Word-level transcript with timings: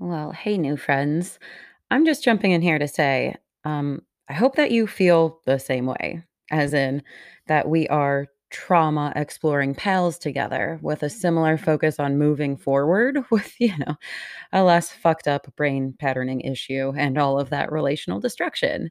Well, 0.00 0.32
hey, 0.32 0.56
new 0.56 0.78
friends. 0.78 1.38
I'm 1.90 2.06
just 2.06 2.24
jumping 2.24 2.52
in 2.52 2.62
here 2.62 2.78
to 2.78 2.88
say, 2.88 3.36
um, 3.64 4.02
I 4.30 4.32
hope 4.32 4.56
that 4.56 4.70
you 4.70 4.86
feel 4.86 5.40
the 5.44 5.58
same 5.58 5.86
way, 5.86 6.22
as 6.50 6.72
in 6.72 7.02
that 7.48 7.68
we 7.68 7.86
are 7.88 8.28
trauma 8.50 9.12
exploring 9.14 9.74
pals 9.74 10.18
together 10.18 10.78
with 10.82 11.02
a 11.02 11.10
similar 11.10 11.58
focus 11.58 12.00
on 12.00 12.18
moving 12.18 12.56
forward 12.56 13.18
with, 13.30 13.54
you 13.60 13.76
know, 13.78 13.96
a 14.52 14.62
less 14.64 14.90
fucked 14.90 15.28
up 15.28 15.54
brain 15.56 15.94
patterning 15.98 16.40
issue 16.42 16.94
and 16.96 17.18
all 17.18 17.40
of 17.40 17.50
that 17.50 17.72
relational 17.72 18.20
destruction. 18.20 18.90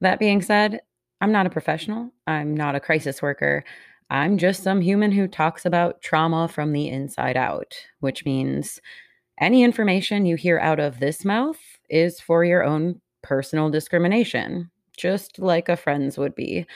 That 0.00 0.18
being 0.18 0.42
said, 0.42 0.80
I'm 1.20 1.32
not 1.32 1.46
a 1.46 1.50
professional, 1.50 2.12
I'm 2.26 2.56
not 2.56 2.74
a 2.74 2.80
crisis 2.80 3.22
worker. 3.22 3.64
I'm 4.10 4.36
just 4.38 4.62
some 4.62 4.80
human 4.82 5.12
who 5.12 5.26
talks 5.26 5.64
about 5.64 6.02
trauma 6.02 6.48
from 6.48 6.72
the 6.72 6.88
inside 6.88 7.36
out, 7.36 7.74
which 8.00 8.24
means 8.24 8.80
any 9.40 9.62
information 9.62 10.26
you 10.26 10.36
hear 10.36 10.58
out 10.58 10.80
of 10.80 11.00
this 11.00 11.24
mouth 11.24 11.58
is 11.88 12.20
for 12.20 12.44
your 12.44 12.64
own 12.64 13.00
personal 13.22 13.70
discrimination, 13.70 14.70
just 14.96 15.38
like 15.38 15.68
a 15.68 15.76
friend's 15.76 16.18
would 16.18 16.34
be. 16.34 16.66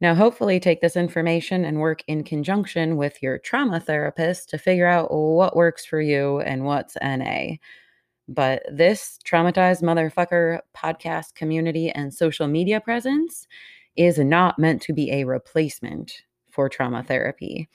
Now, 0.00 0.14
hopefully, 0.14 0.58
take 0.58 0.80
this 0.80 0.96
information 0.96 1.64
and 1.64 1.78
work 1.78 2.02
in 2.06 2.24
conjunction 2.24 2.96
with 2.96 3.22
your 3.22 3.38
trauma 3.38 3.80
therapist 3.80 4.48
to 4.48 4.58
figure 4.58 4.86
out 4.86 5.12
what 5.12 5.56
works 5.56 5.84
for 5.84 6.00
you 6.00 6.40
and 6.40 6.64
what's 6.64 6.96
NA. 7.02 7.56
But 8.26 8.62
this 8.72 9.18
traumatized 9.26 9.82
motherfucker 9.82 10.60
podcast 10.74 11.34
community 11.34 11.90
and 11.90 12.14
social 12.14 12.46
media 12.46 12.80
presence 12.80 13.46
is 13.96 14.18
not 14.18 14.58
meant 14.58 14.80
to 14.82 14.94
be 14.94 15.10
a 15.10 15.24
replacement 15.24 16.22
for 16.50 16.68
trauma 16.68 17.02
therapy. 17.02 17.68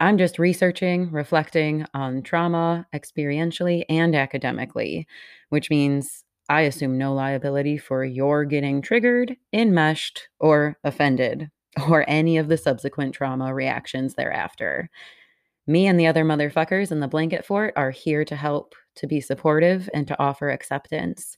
I'm 0.00 0.16
just 0.16 0.38
researching, 0.38 1.10
reflecting 1.10 1.84
on 1.92 2.22
trauma 2.22 2.86
experientially 2.94 3.84
and 3.90 4.14
academically, 4.16 5.06
which 5.50 5.68
means 5.68 6.24
I 6.48 6.62
assume 6.62 6.96
no 6.96 7.12
liability 7.12 7.76
for 7.76 8.02
your 8.04 8.44
getting 8.46 8.80
triggered, 8.80 9.36
enmeshed, 9.52 10.28
or 10.40 10.78
offended, 10.84 11.50
or 11.88 12.04
any 12.08 12.38
of 12.38 12.48
the 12.48 12.56
subsequent 12.56 13.14
trauma 13.14 13.54
reactions 13.54 14.14
thereafter. 14.14 14.88
Me 15.66 15.86
and 15.86 16.00
the 16.00 16.06
other 16.06 16.24
motherfuckers 16.24 16.90
in 16.90 17.00
the 17.00 17.06
blanket 17.06 17.44
fort 17.44 17.74
are 17.76 17.90
here 17.90 18.24
to 18.24 18.34
help, 18.34 18.74
to 18.96 19.06
be 19.06 19.20
supportive, 19.20 19.88
and 19.92 20.08
to 20.08 20.18
offer 20.18 20.50
acceptance. 20.50 21.36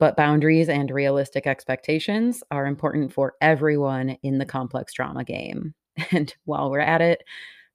But 0.00 0.16
boundaries 0.16 0.68
and 0.68 0.90
realistic 0.90 1.46
expectations 1.46 2.42
are 2.50 2.66
important 2.66 3.12
for 3.12 3.34
everyone 3.40 4.16
in 4.22 4.38
the 4.38 4.46
complex 4.46 4.92
trauma 4.94 5.24
game. 5.24 5.74
And 6.10 6.34
while 6.44 6.72
we're 6.72 6.80
at 6.80 7.00
it, 7.00 7.22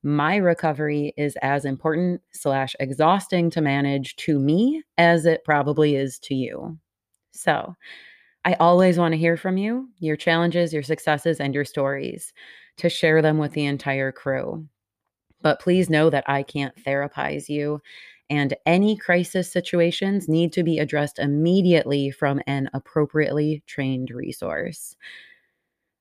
my 0.04 0.38
recovery 0.38 1.14
is 1.18 1.38
as 1.42 1.66
important 1.66 2.22
slash 2.32 2.76
exhausting 2.80 3.50
to 3.52 3.62
manage 3.62 4.16
to 4.18 4.40
me 4.40 4.82
as 4.98 5.26
it 5.26 5.44
probably 5.44 5.96
is 5.96 6.20
to 6.20 6.36
you. 6.36 6.78
So 7.32 7.76
I 8.46 8.54
always 8.54 8.98
want 8.98 9.12
to 9.12 9.18
hear 9.18 9.36
from 9.36 9.58
you, 9.58 9.90
your 10.00 10.16
challenges, 10.16 10.74
your 10.74 10.84
successes, 10.84 11.40
and 11.40 11.54
your 11.54 11.66
stories 11.66 12.34
to 12.78 12.90
share 12.90 13.22
them 13.22 13.38
with 13.38 13.52
the 13.52 13.66
entire 13.66 14.12
crew. 14.12 14.66
But 15.42 15.60
please 15.60 15.90
know 15.90 16.10
that 16.10 16.24
I 16.28 16.44
can't 16.44 16.76
therapize 16.84 17.50
you, 17.50 17.82
and 18.30 18.56
any 18.66 18.96
crisis 18.96 19.52
situations 19.52 20.30
need 20.30 20.54
to 20.54 20.64
be 20.64 20.80
addressed 20.80 21.20
immediately 21.20 22.12
from 22.12 22.42
an 22.48 22.70
appropriately 22.74 23.64
trained 23.68 24.12
resource. 24.12 24.96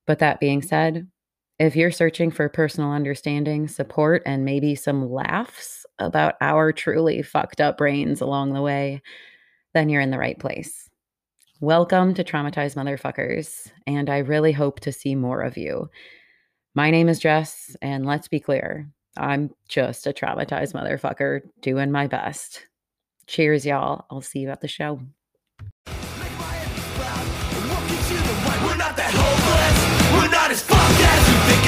But 0.05 0.19
that 0.19 0.39
being 0.39 0.61
said, 0.61 1.07
if 1.59 1.75
you're 1.75 1.91
searching 1.91 2.31
for 2.31 2.47
personal 2.47 2.91
understanding, 2.91 3.67
support, 3.67 4.23
and 4.25 4.45
maybe 4.45 4.75
some 4.75 5.11
laughs 5.11 5.85
about 5.99 6.35
our 6.39 6.71
truly 6.71 7.21
fucked 7.21 7.59
up 7.59 7.77
brains 7.77 8.21
along 8.21 8.53
the 8.53 8.61
way, 8.61 9.01
then 9.73 9.89
you're 9.89 10.01
in 10.01 10.09
the 10.09 10.17
right 10.17 10.39
place. 10.39 10.89
Welcome 11.59 12.13
to 12.13 12.23
Traumatized 12.23 12.75
Motherfuckers, 12.75 13.69
and 13.85 14.09
I 14.09 14.19
really 14.19 14.53
hope 14.53 14.79
to 14.79 14.93
see 14.93 15.15
more 15.15 15.41
of 15.41 15.57
you. 15.57 15.89
My 16.75 16.91
name 16.91 17.09
is 17.09 17.19
Jess, 17.19 17.75
and 17.81 18.05
let's 18.05 18.29
be 18.29 18.39
clear 18.39 18.89
I'm 19.17 19.53
just 19.67 20.07
a 20.07 20.13
traumatized 20.13 20.73
motherfucker 20.73 21.41
doing 21.59 21.91
my 21.91 22.07
best. 22.07 22.67
Cheers, 23.27 23.65
y'all. 23.65 24.05
I'll 24.09 24.21
see 24.21 24.39
you 24.39 24.49
at 24.49 24.61
the 24.61 24.69
show. 24.69 25.01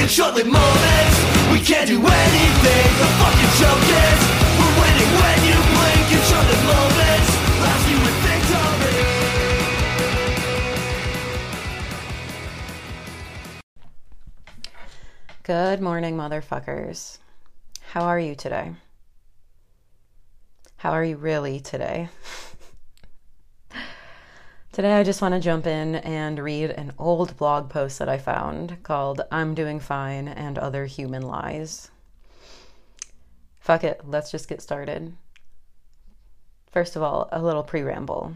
In 0.02 0.08
short-lived 0.08 0.50
moments 0.50 1.16
We 1.52 1.60
can't 1.60 1.86
do 1.86 1.94
anything, 1.94 2.88
the 2.98 3.08
fucking 3.22 3.52
joke 3.62 3.86
is 4.02 4.20
We're 4.58 4.74
winning 4.82 5.10
when 5.22 5.38
you 5.46 5.54
blink 5.70 6.06
in 6.10 6.22
short-lived 6.26 6.66
moments 6.66 7.30
Last 7.62 7.84
you 7.90 7.98
with 8.02 8.16
victory 8.26 8.98
Good 15.44 15.80
morning, 15.80 16.16
motherfuckers. 16.16 17.18
How 17.80 18.04
are 18.04 18.18
you 18.18 18.36
today? 18.36 18.74
How 20.76 20.92
are 20.92 21.04
you 21.04 21.16
really 21.16 21.58
today? 21.60 22.08
Today, 24.72 24.94
I 24.94 25.02
just 25.02 25.20
want 25.20 25.34
to 25.34 25.40
jump 25.40 25.66
in 25.66 25.96
and 25.96 26.38
read 26.38 26.70
an 26.70 26.94
old 26.98 27.36
blog 27.36 27.68
post 27.68 27.98
that 27.98 28.08
I 28.08 28.16
found 28.16 28.82
called 28.82 29.20
I'm 29.30 29.54
Doing 29.54 29.80
Fine 29.80 30.28
and 30.28 30.56
Other 30.56 30.86
Human 30.86 31.20
Lies. 31.20 31.90
Fuck 33.60 33.84
it, 33.84 34.00
let's 34.06 34.30
just 34.30 34.48
get 34.48 34.62
started. 34.62 35.12
First 36.70 36.96
of 36.96 37.02
all, 37.02 37.28
a 37.30 37.42
little 37.42 37.62
pre 37.62 37.82
ramble. 37.82 38.34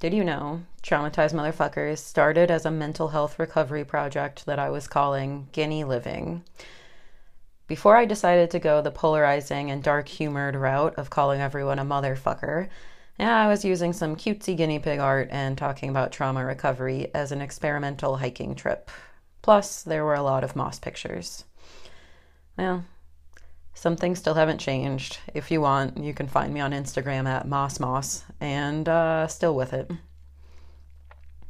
Did 0.00 0.14
you 0.14 0.24
know 0.24 0.62
Traumatized 0.82 1.34
Motherfuckers 1.34 1.98
started 1.98 2.50
as 2.50 2.64
a 2.64 2.70
mental 2.70 3.08
health 3.08 3.38
recovery 3.38 3.84
project 3.84 4.46
that 4.46 4.58
I 4.58 4.70
was 4.70 4.88
calling 4.88 5.48
Guinea 5.52 5.84
Living? 5.84 6.44
Before 7.66 7.98
I 7.98 8.06
decided 8.06 8.50
to 8.52 8.58
go 8.58 8.80
the 8.80 8.90
polarizing 8.90 9.70
and 9.70 9.82
dark 9.82 10.08
humored 10.08 10.56
route 10.56 10.94
of 10.96 11.10
calling 11.10 11.42
everyone 11.42 11.78
a 11.78 11.84
motherfucker, 11.84 12.70
yeah, 13.18 13.36
I 13.36 13.46
was 13.46 13.64
using 13.64 13.92
some 13.92 14.16
cutesy 14.16 14.56
guinea 14.56 14.78
pig 14.78 14.98
art 14.98 15.28
and 15.30 15.56
talking 15.56 15.88
about 15.88 16.12
trauma 16.12 16.44
recovery 16.44 17.10
as 17.14 17.32
an 17.32 17.40
experimental 17.40 18.16
hiking 18.16 18.54
trip. 18.54 18.90
Plus, 19.42 19.82
there 19.82 20.04
were 20.04 20.14
a 20.14 20.22
lot 20.22 20.42
of 20.42 20.56
moss 20.56 20.78
pictures. 20.78 21.44
Well, 22.56 22.84
some 23.74 23.96
things 23.96 24.18
still 24.18 24.34
haven't 24.34 24.58
changed. 24.58 25.18
If 25.34 25.50
you 25.50 25.60
want, 25.60 25.98
you 25.98 26.14
can 26.14 26.26
find 26.26 26.52
me 26.54 26.60
on 26.60 26.72
Instagram 26.72 27.28
at 27.28 27.46
moss 27.46 27.78
moss 27.78 28.24
and 28.40 28.88
uh, 28.88 29.26
still 29.26 29.54
with 29.54 29.72
it. 29.72 29.90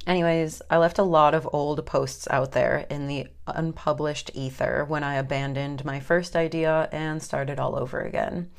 Anyways, 0.06 0.60
I 0.68 0.76
left 0.76 0.98
a 0.98 1.02
lot 1.02 1.34
of 1.34 1.48
old 1.52 1.86
posts 1.86 2.28
out 2.30 2.52
there 2.52 2.86
in 2.90 3.06
the 3.06 3.28
unpublished 3.46 4.30
ether 4.34 4.84
when 4.86 5.02
I 5.02 5.14
abandoned 5.14 5.84
my 5.84 6.00
first 6.00 6.36
idea 6.36 6.88
and 6.92 7.22
started 7.22 7.58
all 7.58 7.74
over 7.74 8.00
again. 8.02 8.50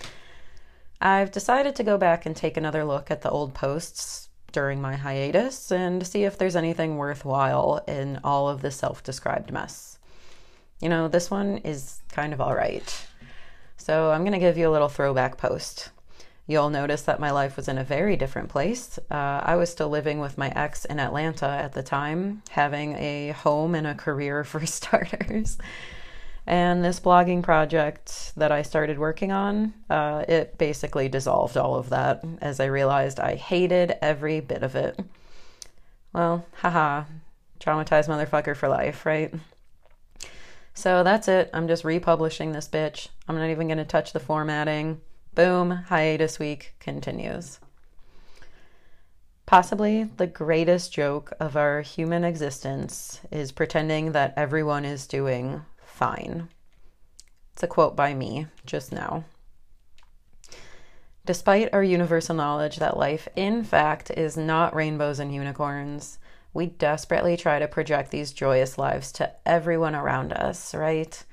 I've 1.02 1.32
decided 1.32 1.76
to 1.76 1.84
go 1.84 1.98
back 1.98 2.26
and 2.26 2.36
take 2.36 2.58
another 2.58 2.84
look 2.86 3.12
at 3.12 3.22
the 3.22 3.30
old 3.30 3.54
posts 3.54 4.30
during 4.52 4.82
my 4.82 4.96
hiatus 4.96 5.72
and 5.72 6.06
see 6.08 6.24
if 6.24 6.38
there's 6.38 6.56
anything 6.56 6.96
worthwhile 6.98 7.84
in 7.88 8.20
all 8.24 8.48
of 8.48 8.62
the 8.62 8.72
self 8.72 9.04
described 9.04 9.52
mess. 9.52 10.00
You 10.80 10.90
know, 10.90 11.08
this 11.08 11.30
one 11.30 11.58
is 11.58 12.02
kind 12.10 12.34
of 12.34 12.42
alright. 12.42 13.08
So 13.78 14.12
I'm 14.12 14.22
going 14.22 14.34
to 14.34 14.40
give 14.40 14.58
you 14.58 14.70
a 14.70 14.72
little 14.72 14.88
throwback 14.88 15.38
post. 15.38 15.90
You'll 16.48 16.70
notice 16.70 17.02
that 17.04 17.20
my 17.20 17.32
life 17.32 17.58
was 17.58 17.68
in 17.68 17.78
a 17.78 17.84
very 17.84 18.16
different 18.16 18.50
place. 18.50 19.00
Uh, 19.10 19.42
I 19.44 19.56
was 19.56 19.72
still 19.72 19.90
living 19.90 20.20
with 20.20 20.38
my 20.38 20.50
ex 20.56 20.86
in 20.86 21.00
Atlanta 21.00 21.48
at 21.48 21.74
the 21.74 21.82
time, 21.82 22.44
having 22.52 22.96
a 22.96 23.32
home 23.32 23.74
and 23.74 23.88
a 23.88 23.96
career 23.96 24.44
for 24.46 24.66
starters. 24.66 25.58
And 26.48 26.86
this 26.86 27.00
blogging 27.00 27.42
project 27.42 28.34
that 28.38 28.52
I 28.52 28.62
started 28.62 29.00
working 29.00 29.32
on, 29.32 29.74
uh, 29.90 30.26
it 30.28 30.58
basically 30.58 31.10
dissolved 31.10 31.58
all 31.58 31.76
of 31.76 31.90
that 31.90 32.24
as 32.40 32.60
I 32.60 32.66
realized 32.66 33.20
I 33.20 33.36
hated 33.36 33.96
every 34.02 34.42
bit 34.42 34.62
of 34.62 34.76
it. 34.76 35.00
Well, 36.14 36.46
haha, 36.58 37.06
traumatized 37.60 38.08
motherfucker 38.08 38.56
for 38.56 38.70
life, 38.70 39.06
right? 39.06 39.34
So 40.76 41.04
that's 41.04 41.28
it. 41.28 41.50
I'm 41.54 41.68
just 41.68 41.84
republishing 41.84 42.52
this 42.52 42.68
bitch. 42.68 43.08
I'm 43.28 43.38
not 43.38 43.50
even 43.50 43.68
going 43.68 43.78
to 43.80 43.86
touch 43.86 44.14
the 44.14 44.20
formatting. 44.20 45.02
Boom, 45.34 45.72
hiatus 45.72 46.38
week 46.38 46.76
continues. 46.80 47.60
Possibly 49.46 50.06
the 50.18 50.28
greatest 50.28 50.94
joke 50.94 51.32
of 51.40 51.56
our 51.56 51.82
human 51.82 52.24
existence 52.24 53.20
is 53.32 53.52
pretending 53.52 54.12
that 54.12 54.34
everyone 54.38 54.86
is 54.86 55.08
doing 55.08 55.64
fine. 55.96 56.50
It's 57.54 57.64
a 57.64 57.68
quote 57.68 57.96
by 57.96 58.14
me 58.14 58.48
just 58.66 58.92
now. 58.92 59.24
Despite 61.26 61.74
our 61.74 61.84
universal 61.84 62.36
knowledge 62.36 62.78
that 62.78 62.98
life, 62.98 63.28
in 63.36 63.64
fact, 63.64 64.12
is 64.12 64.36
not 64.36 64.76
rainbows 64.76 65.20
and 65.20 65.34
unicorns, 65.34 66.20
we 66.54 66.68
desperately 66.68 67.38
try 67.38 67.60
to 67.60 67.68
project 67.68 68.12
these 68.12 68.32
joyous 68.32 68.78
lives 68.78 69.12
to 69.14 69.32
everyone 69.46 69.96
around 69.96 70.34
us, 70.34 70.76
right? 70.76 71.24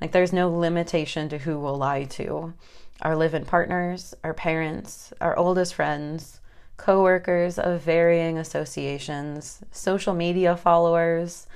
Like 0.00 0.12
there's 0.12 0.32
no 0.32 0.56
limitation 0.56 1.28
to 1.30 1.38
who 1.38 1.58
we'll 1.58 1.76
lie 1.76 2.04
to. 2.04 2.54
our 3.02 3.14
live 3.14 3.34
in 3.34 3.44
partners, 3.44 4.14
our 4.24 4.32
parents, 4.32 5.12
our 5.20 5.36
oldest 5.36 5.74
friends, 5.74 6.40
co 6.76 7.02
workers 7.02 7.58
of 7.58 7.82
varying 7.82 8.38
associations, 8.38 9.60
social 9.70 10.14
media 10.14 10.56
followers, 10.56 11.46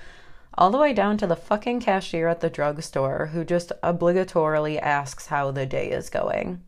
all 0.57 0.71
the 0.71 0.79
way 0.79 0.93
down 0.93 1.17
to 1.19 1.27
the 1.27 1.37
fucking 1.37 1.81
cashier 1.81 2.29
at 2.29 2.41
the 2.41 2.51
drugstore 2.51 3.27
who 3.33 3.45
just 3.45 3.73
obligatorily 3.83 4.81
asks 4.81 5.27
how 5.27 5.51
the 5.51 5.67
day 5.67 5.91
is 5.91 6.11
going. 6.11 6.63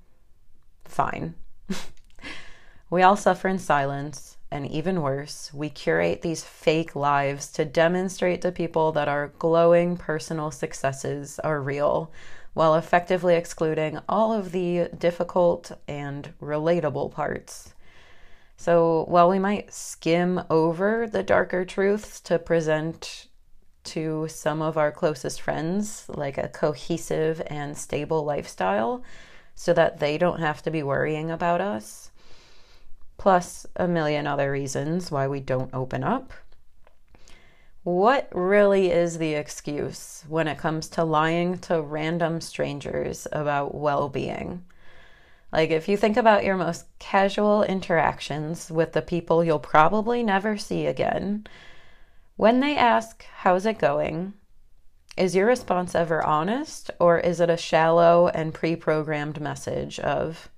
Fine. 0.84 1.34
we 2.90 3.02
all 3.02 3.16
suffer 3.16 3.48
in 3.48 3.58
silence, 3.58 4.36
and 4.50 4.66
even 4.66 5.00
worse, 5.00 5.50
we 5.54 5.70
curate 5.70 6.22
these 6.22 6.44
fake 6.44 6.94
lives 6.94 7.50
to 7.52 7.64
demonstrate 7.64 8.42
to 8.42 8.52
people 8.52 8.92
that 8.92 9.08
our 9.08 9.28
glowing 9.38 9.96
personal 9.96 10.50
successes 10.50 11.38
are 11.40 11.60
real, 11.60 12.12
while 12.54 12.74
effectively 12.74 13.34
excluding 13.34 13.98
all 14.08 14.32
of 14.32 14.52
the 14.52 14.90
difficult 14.98 15.72
and 15.88 16.34
relatable 16.40 17.10
parts. 17.10 17.74
So, 18.58 19.06
while 19.08 19.28
we 19.28 19.38
might 19.38 19.72
skim 19.72 20.42
over 20.50 21.08
the 21.08 21.22
darker 21.22 21.64
truths 21.64 22.20
to 22.20 22.38
present 22.38 23.26
to 23.84 24.26
some 24.28 24.62
of 24.62 24.76
our 24.76 24.92
closest 24.92 25.40
friends, 25.40 26.06
like 26.08 26.38
a 26.38 26.48
cohesive 26.48 27.42
and 27.46 27.76
stable 27.76 28.24
lifestyle, 28.24 29.02
so 29.54 29.72
that 29.72 29.98
they 29.98 30.18
don't 30.18 30.40
have 30.40 30.62
to 30.62 30.70
be 30.70 30.82
worrying 30.82 31.30
about 31.30 31.60
us. 31.60 32.10
Plus, 33.18 33.66
a 33.76 33.86
million 33.86 34.26
other 34.26 34.50
reasons 34.50 35.10
why 35.10 35.28
we 35.28 35.40
don't 35.40 35.72
open 35.74 36.02
up. 36.02 36.32
What 37.84 38.28
really 38.32 38.92
is 38.92 39.18
the 39.18 39.34
excuse 39.34 40.24
when 40.28 40.46
it 40.46 40.58
comes 40.58 40.88
to 40.90 41.04
lying 41.04 41.58
to 41.58 41.82
random 41.82 42.40
strangers 42.40 43.26
about 43.32 43.74
well 43.74 44.08
being? 44.08 44.64
Like, 45.52 45.70
if 45.70 45.88
you 45.88 45.96
think 45.96 46.16
about 46.16 46.44
your 46.44 46.56
most 46.56 46.86
casual 46.98 47.62
interactions 47.62 48.70
with 48.70 48.92
the 48.92 49.02
people 49.02 49.44
you'll 49.44 49.58
probably 49.58 50.22
never 50.22 50.56
see 50.56 50.86
again, 50.86 51.46
when 52.36 52.60
they 52.60 52.76
ask, 52.76 53.24
How's 53.38 53.66
it 53.66 53.78
going? 53.78 54.34
Is 55.16 55.34
your 55.34 55.46
response 55.46 55.94
ever 55.94 56.24
honest 56.24 56.90
or 56.98 57.18
is 57.18 57.40
it 57.40 57.50
a 57.50 57.56
shallow 57.56 58.28
and 58.28 58.54
pre-programmed 58.54 59.40
message 59.40 60.00
of 60.00 60.48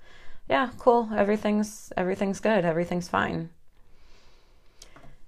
yeah, 0.48 0.70
cool, 0.78 1.08
everything's 1.16 1.92
everything's 1.96 2.40
good, 2.40 2.64
everything's 2.64 3.08
fine. 3.08 3.50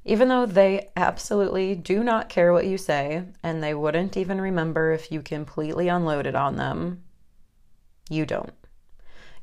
Even 0.05 0.29
though 0.29 0.47
they 0.47 0.91
absolutely 0.97 1.75
do 1.75 2.05
not 2.05 2.29
care 2.29 2.53
what 2.53 2.67
you 2.67 2.79
say 2.79 3.25
and 3.43 3.63
they 3.63 3.75
wouldn't 3.75 4.17
even 4.17 4.41
remember 4.41 4.93
if 4.93 5.11
you 5.11 5.23
completely 5.23 5.89
unloaded 5.89 6.37
on 6.37 6.57
them, 6.57 7.03
you 8.09 8.25
don't. 8.25 8.53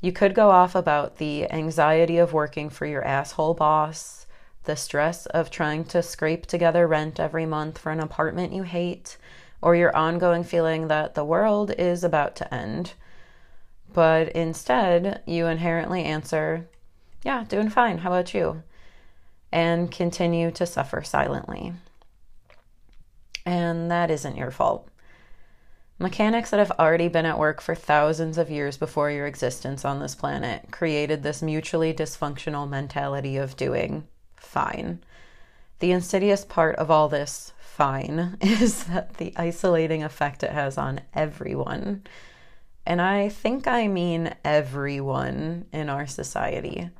You 0.00 0.12
could 0.12 0.34
go 0.34 0.50
off 0.50 0.74
about 0.74 1.16
the 1.16 1.50
anxiety 1.50 2.18
of 2.18 2.32
working 2.32 2.70
for 2.70 2.86
your 2.86 3.04
asshole 3.04 3.54
boss, 3.54 4.23
the 4.64 4.76
stress 4.76 5.26
of 5.26 5.50
trying 5.50 5.84
to 5.86 6.02
scrape 6.02 6.46
together 6.46 6.86
rent 6.86 7.20
every 7.20 7.46
month 7.46 7.78
for 7.78 7.92
an 7.92 8.00
apartment 8.00 8.52
you 8.52 8.62
hate, 8.62 9.16
or 9.62 9.76
your 9.76 9.94
ongoing 9.96 10.44
feeling 10.44 10.88
that 10.88 11.14
the 11.14 11.24
world 11.24 11.70
is 11.78 12.04
about 12.04 12.36
to 12.36 12.54
end. 12.54 12.92
But 13.92 14.30
instead, 14.30 15.22
you 15.26 15.46
inherently 15.46 16.04
answer, 16.04 16.68
Yeah, 17.22 17.44
doing 17.44 17.70
fine. 17.70 17.98
How 17.98 18.10
about 18.10 18.34
you? 18.34 18.62
And 19.52 19.90
continue 19.90 20.50
to 20.50 20.66
suffer 20.66 21.02
silently. 21.02 21.72
And 23.46 23.90
that 23.90 24.10
isn't 24.10 24.36
your 24.36 24.50
fault. 24.50 24.88
Mechanics 25.98 26.50
that 26.50 26.58
have 26.58 26.72
already 26.72 27.06
been 27.06 27.24
at 27.24 27.38
work 27.38 27.60
for 27.60 27.74
thousands 27.74 28.36
of 28.36 28.50
years 28.50 28.76
before 28.76 29.10
your 29.10 29.26
existence 29.26 29.84
on 29.84 30.00
this 30.00 30.14
planet 30.14 30.70
created 30.72 31.22
this 31.22 31.40
mutually 31.40 31.94
dysfunctional 31.94 32.68
mentality 32.68 33.36
of 33.36 33.56
doing 33.56 34.08
fine. 34.44 35.00
The 35.80 35.92
insidious 35.92 36.44
part 36.44 36.76
of 36.76 36.90
all 36.90 37.08
this 37.08 37.52
fine 37.58 38.36
is 38.40 38.84
that 38.84 39.14
the 39.14 39.32
isolating 39.36 40.02
effect 40.02 40.42
it 40.42 40.52
has 40.52 40.78
on 40.78 41.00
everyone. 41.12 42.04
And 42.86 43.00
I 43.00 43.28
think 43.28 43.66
I 43.66 43.88
mean 43.88 44.34
everyone 44.44 45.66
in 45.72 45.88
our 45.88 46.06
society. 46.06 46.90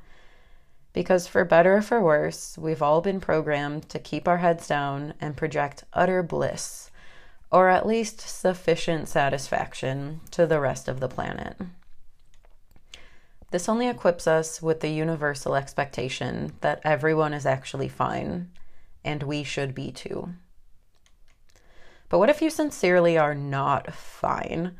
Because 0.93 1.27
for 1.27 1.43
better 1.45 1.77
or 1.77 1.81
for 1.81 2.01
worse, 2.01 2.57
we've 2.57 2.81
all 2.81 3.01
been 3.01 3.19
programmed 3.19 3.89
to 3.89 3.99
keep 3.99 4.27
our 4.27 4.37
heads 4.37 4.67
down 4.67 5.13
and 5.19 5.35
project 5.35 5.83
utter 5.93 6.23
bliss, 6.23 6.89
or 7.51 7.69
at 7.69 7.85
least 7.85 8.21
sufficient 8.21 9.07
satisfaction, 9.07 10.21
to 10.31 10.47
the 10.47 10.59
rest 10.59 10.87
of 10.87 11.01
the 11.01 11.09
planet. 11.09 11.57
This 13.55 13.69
only 13.69 13.87
equips 13.87 14.27
us 14.27 14.61
with 14.61 14.81
the 14.81 14.89
universal 14.89 15.55
expectation 15.55 16.51
that 16.59 16.81
everyone 16.83 17.33
is 17.33 17.45
actually 17.45 17.87
fine, 17.87 18.49
and 19.01 19.23
we 19.23 19.43
should 19.45 19.73
be 19.73 19.93
too. 19.93 20.33
But 22.09 22.19
what 22.19 22.29
if 22.29 22.41
you 22.41 22.49
sincerely 22.49 23.17
are 23.17 23.33
not 23.33 23.93
fine? 23.93 24.75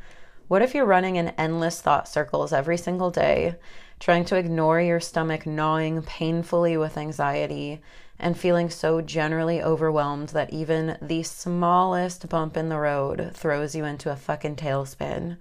What 0.50 0.62
if 0.62 0.76
you're 0.76 0.84
running 0.84 1.16
in 1.16 1.30
endless 1.38 1.80
thought 1.80 2.10
circles 2.10 2.52
every 2.52 2.76
single 2.76 3.12
day, 3.12 3.56
trying 4.02 4.26
to 4.26 4.36
ignore 4.36 4.82
your 4.82 5.00
stomach 5.00 5.46
gnawing 5.46 6.02
painfully 6.02 6.76
with 6.76 6.98
anxiety 6.98 7.82
and 8.20 8.38
feeling 8.38 8.70
so 8.70 9.00
generally 9.00 9.64
overwhelmed 9.64 10.28
that 10.36 10.52
even 10.52 10.98
the 11.02 11.24
smallest 11.24 12.28
bump 12.28 12.58
in 12.58 12.68
the 12.68 12.80
road 12.80 13.32
throws 13.34 13.74
you 13.74 13.86
into 13.86 14.12
a 14.12 14.18
fucking 14.18 14.58
tailspin? 14.58 15.38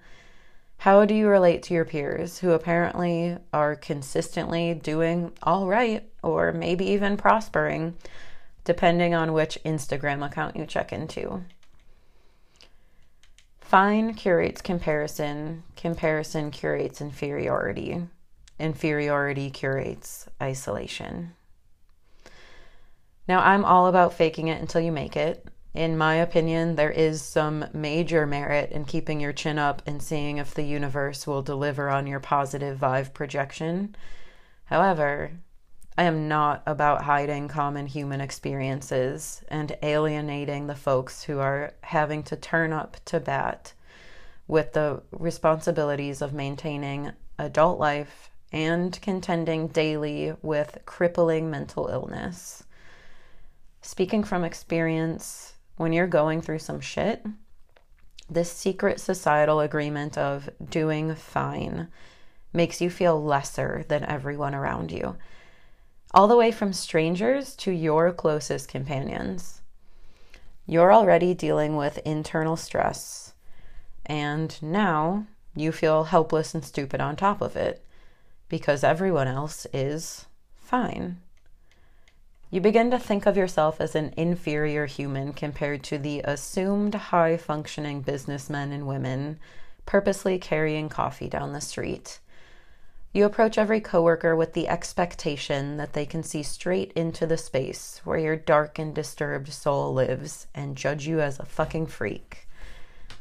How 0.78 1.04
do 1.04 1.14
you 1.14 1.28
relate 1.28 1.62
to 1.64 1.74
your 1.74 1.84
peers 1.84 2.38
who 2.38 2.50
apparently 2.50 3.38
are 3.52 3.74
consistently 3.74 4.74
doing 4.74 5.32
all 5.42 5.66
right 5.66 6.06
or 6.22 6.52
maybe 6.52 6.84
even 6.86 7.16
prospering, 7.16 7.96
depending 8.64 9.14
on 9.14 9.32
which 9.32 9.58
Instagram 9.64 10.24
account 10.24 10.56
you 10.56 10.66
check 10.66 10.92
into? 10.92 11.42
Fine 13.60 14.14
curates 14.14 14.60
comparison, 14.60 15.62
comparison 15.74 16.50
curates 16.50 17.00
inferiority, 17.00 18.06
inferiority 18.58 19.50
curates 19.50 20.28
isolation. 20.40 21.32
Now, 23.26 23.40
I'm 23.40 23.64
all 23.64 23.86
about 23.86 24.12
faking 24.12 24.48
it 24.48 24.60
until 24.60 24.82
you 24.82 24.92
make 24.92 25.16
it 25.16 25.48
in 25.74 25.98
my 25.98 26.14
opinion, 26.14 26.76
there 26.76 26.90
is 26.90 27.20
some 27.20 27.66
major 27.72 28.26
merit 28.26 28.70
in 28.70 28.84
keeping 28.84 29.18
your 29.18 29.32
chin 29.32 29.58
up 29.58 29.82
and 29.86 30.00
seeing 30.00 30.38
if 30.38 30.54
the 30.54 30.62
universe 30.62 31.26
will 31.26 31.42
deliver 31.42 31.90
on 31.90 32.06
your 32.06 32.20
positive 32.20 32.78
vibe 32.78 33.12
projection. 33.12 33.96
However, 34.66 35.32
I 35.98 36.04
am 36.04 36.28
not 36.28 36.62
about 36.64 37.02
hiding 37.02 37.48
common 37.48 37.86
human 37.86 38.20
experiences 38.20 39.42
and 39.48 39.76
alienating 39.82 40.68
the 40.68 40.76
folks 40.76 41.24
who 41.24 41.40
are 41.40 41.74
having 41.82 42.22
to 42.24 42.36
turn 42.36 42.72
up 42.72 42.96
to 43.06 43.18
bat 43.18 43.72
with 44.46 44.74
the 44.74 45.02
responsibilities 45.10 46.22
of 46.22 46.32
maintaining 46.32 47.12
adult 47.38 47.80
life 47.80 48.30
and 48.52 49.00
contending 49.02 49.66
daily 49.68 50.34
with 50.40 50.78
crippling 50.86 51.50
mental 51.50 51.88
illness. 51.88 52.62
Speaking 53.82 54.22
from 54.22 54.44
experience, 54.44 55.53
when 55.76 55.92
you're 55.92 56.06
going 56.06 56.40
through 56.40 56.60
some 56.60 56.80
shit, 56.80 57.24
this 58.30 58.50
secret 58.50 59.00
societal 59.00 59.60
agreement 59.60 60.16
of 60.16 60.48
doing 60.70 61.14
fine 61.14 61.88
makes 62.52 62.80
you 62.80 62.88
feel 62.88 63.22
lesser 63.22 63.84
than 63.88 64.04
everyone 64.04 64.54
around 64.54 64.92
you, 64.92 65.16
all 66.12 66.28
the 66.28 66.36
way 66.36 66.50
from 66.50 66.72
strangers 66.72 67.54
to 67.56 67.70
your 67.72 68.12
closest 68.12 68.68
companions. 68.68 69.60
You're 70.66 70.92
already 70.92 71.34
dealing 71.34 71.76
with 71.76 71.98
internal 71.98 72.56
stress, 72.56 73.34
and 74.06 74.56
now 74.62 75.26
you 75.54 75.72
feel 75.72 76.04
helpless 76.04 76.54
and 76.54 76.64
stupid 76.64 77.00
on 77.00 77.16
top 77.16 77.42
of 77.42 77.56
it 77.56 77.84
because 78.48 78.84
everyone 78.84 79.28
else 79.28 79.66
is 79.72 80.26
fine. 80.54 81.18
You 82.50 82.60
begin 82.60 82.90
to 82.92 82.98
think 82.98 83.26
of 83.26 83.36
yourself 83.36 83.80
as 83.80 83.94
an 83.94 84.14
inferior 84.16 84.86
human 84.86 85.32
compared 85.32 85.82
to 85.84 85.98
the 85.98 86.20
assumed 86.20 86.94
high 86.94 87.36
functioning 87.36 88.00
businessmen 88.02 88.70
and 88.70 88.86
women 88.86 89.40
purposely 89.86 90.38
carrying 90.38 90.88
coffee 90.88 91.28
down 91.28 91.52
the 91.52 91.60
street. 91.60 92.20
You 93.12 93.24
approach 93.24 93.58
every 93.58 93.80
coworker 93.80 94.34
with 94.34 94.54
the 94.54 94.68
expectation 94.68 95.76
that 95.76 95.92
they 95.92 96.04
can 96.04 96.24
see 96.24 96.42
straight 96.42 96.92
into 96.94 97.26
the 97.26 97.36
space 97.36 98.00
where 98.02 98.18
your 98.18 98.36
dark 98.36 98.78
and 98.78 98.94
disturbed 98.94 99.52
soul 99.52 99.94
lives 99.94 100.48
and 100.54 100.76
judge 100.76 101.06
you 101.06 101.20
as 101.20 101.38
a 101.38 101.44
fucking 101.44 101.86
freak. 101.86 102.48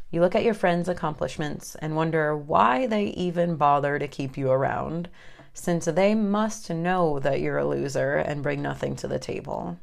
You 0.09 0.21
look 0.21 0.35
at 0.35 0.43
your 0.43 0.53
friends' 0.53 0.89
accomplishments 0.89 1.75
and 1.75 1.95
wonder 1.95 2.35
why 2.35 2.87
they 2.87 3.05
even 3.05 3.55
bother 3.55 3.99
to 3.99 4.07
keep 4.07 4.37
you 4.37 4.49
around 4.49 5.09
since 5.53 5.85
they 5.85 6.15
must 6.15 6.69
know 6.69 7.19
that 7.19 7.39
you're 7.39 7.59
a 7.59 7.65
loser 7.65 8.15
and 8.15 8.43
bring 8.43 8.61
nothing 8.61 8.95
to 8.97 9.07
the 9.07 9.19
table. 9.19 9.77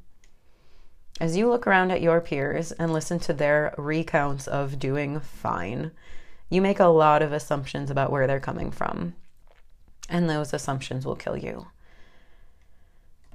As 1.20 1.36
you 1.36 1.48
look 1.48 1.66
around 1.66 1.90
at 1.90 2.00
your 2.00 2.20
peers 2.20 2.72
and 2.72 2.92
listen 2.92 3.18
to 3.20 3.32
their 3.32 3.74
recounts 3.76 4.46
of 4.46 4.78
doing 4.78 5.20
fine, 5.20 5.90
you 6.48 6.60
make 6.60 6.80
a 6.80 6.86
lot 6.86 7.22
of 7.22 7.32
assumptions 7.32 7.90
about 7.90 8.10
where 8.10 8.26
they're 8.26 8.40
coming 8.40 8.70
from, 8.70 9.14
and 10.08 10.28
those 10.28 10.52
assumptions 10.52 11.06
will 11.06 11.16
kill 11.16 11.36
you. 11.36 11.68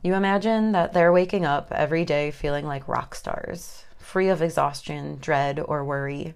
You 0.04 0.13
imagine 0.13 0.74
that 0.74 0.94
they're 0.94 1.13
waking 1.13 1.46
up 1.46 1.72
every 1.72 2.06
day 2.06 2.32
feeling 2.32 2.65
like 2.65 2.88
rock 2.88 3.15
stars, 3.15 3.86
free 3.98 4.30
of 4.30 4.42
exhaustion, 4.42 5.18
dread, 5.20 5.60
or 5.60 5.84
worry. 5.84 6.36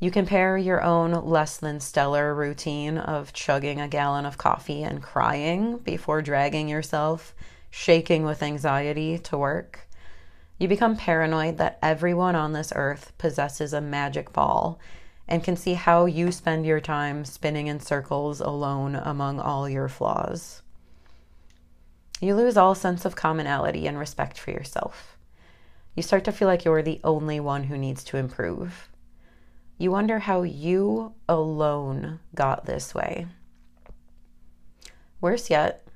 You 0.00 0.12
compare 0.12 0.56
your 0.56 0.80
own 0.80 1.10
less 1.10 1.56
than 1.56 1.80
stellar 1.80 2.32
routine 2.32 2.98
of 2.98 3.32
chugging 3.32 3.80
a 3.80 3.88
gallon 3.88 4.26
of 4.26 4.38
coffee 4.38 4.84
and 4.84 5.02
crying 5.02 5.78
before 5.78 6.22
dragging 6.22 6.68
yourself, 6.68 7.34
shaking 7.68 8.24
with 8.24 8.40
anxiety, 8.40 9.18
to 9.18 9.36
work. 9.36 9.88
You 10.56 10.68
become 10.68 10.96
paranoid 10.96 11.58
that 11.58 11.80
everyone 11.82 12.36
on 12.36 12.52
this 12.52 12.72
earth 12.76 13.12
possesses 13.18 13.72
a 13.72 13.80
magic 13.80 14.32
ball 14.32 14.78
and 15.26 15.42
can 15.42 15.56
see 15.56 15.74
how 15.74 16.06
you 16.06 16.30
spend 16.30 16.64
your 16.64 16.80
time 16.80 17.24
spinning 17.24 17.66
in 17.66 17.80
circles 17.80 18.40
alone 18.40 18.94
among 18.94 19.40
all 19.40 19.68
your 19.68 19.88
flaws. 19.88 20.62
You 22.20 22.36
lose 22.36 22.56
all 22.56 22.76
sense 22.76 23.04
of 23.04 23.16
commonality 23.16 23.88
and 23.88 23.98
respect 23.98 24.38
for 24.38 24.52
yourself. 24.52 25.18
You 25.96 26.04
start 26.04 26.22
to 26.24 26.32
feel 26.32 26.46
like 26.46 26.64
you're 26.64 26.82
the 26.82 27.00
only 27.02 27.40
one 27.40 27.64
who 27.64 27.76
needs 27.76 28.04
to 28.04 28.16
improve. 28.16 28.88
You 29.78 29.92
wonder 29.92 30.18
how 30.18 30.42
you 30.42 31.14
alone 31.28 32.18
got 32.34 32.66
this 32.66 32.94
way. 32.94 33.28
Worse 35.20 35.50
yet, 35.50 35.86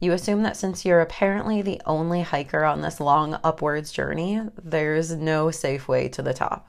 you 0.00 0.12
assume 0.12 0.42
that 0.42 0.56
since 0.56 0.84
you're 0.84 1.00
apparently 1.00 1.62
the 1.62 1.80
only 1.86 2.22
hiker 2.22 2.64
on 2.64 2.80
this 2.80 2.98
long 3.00 3.38
upwards 3.44 3.92
journey, 3.92 4.40
there's 4.60 5.12
no 5.12 5.50
safe 5.50 5.86
way 5.86 6.08
to 6.08 6.22
the 6.22 6.34
top. 6.34 6.68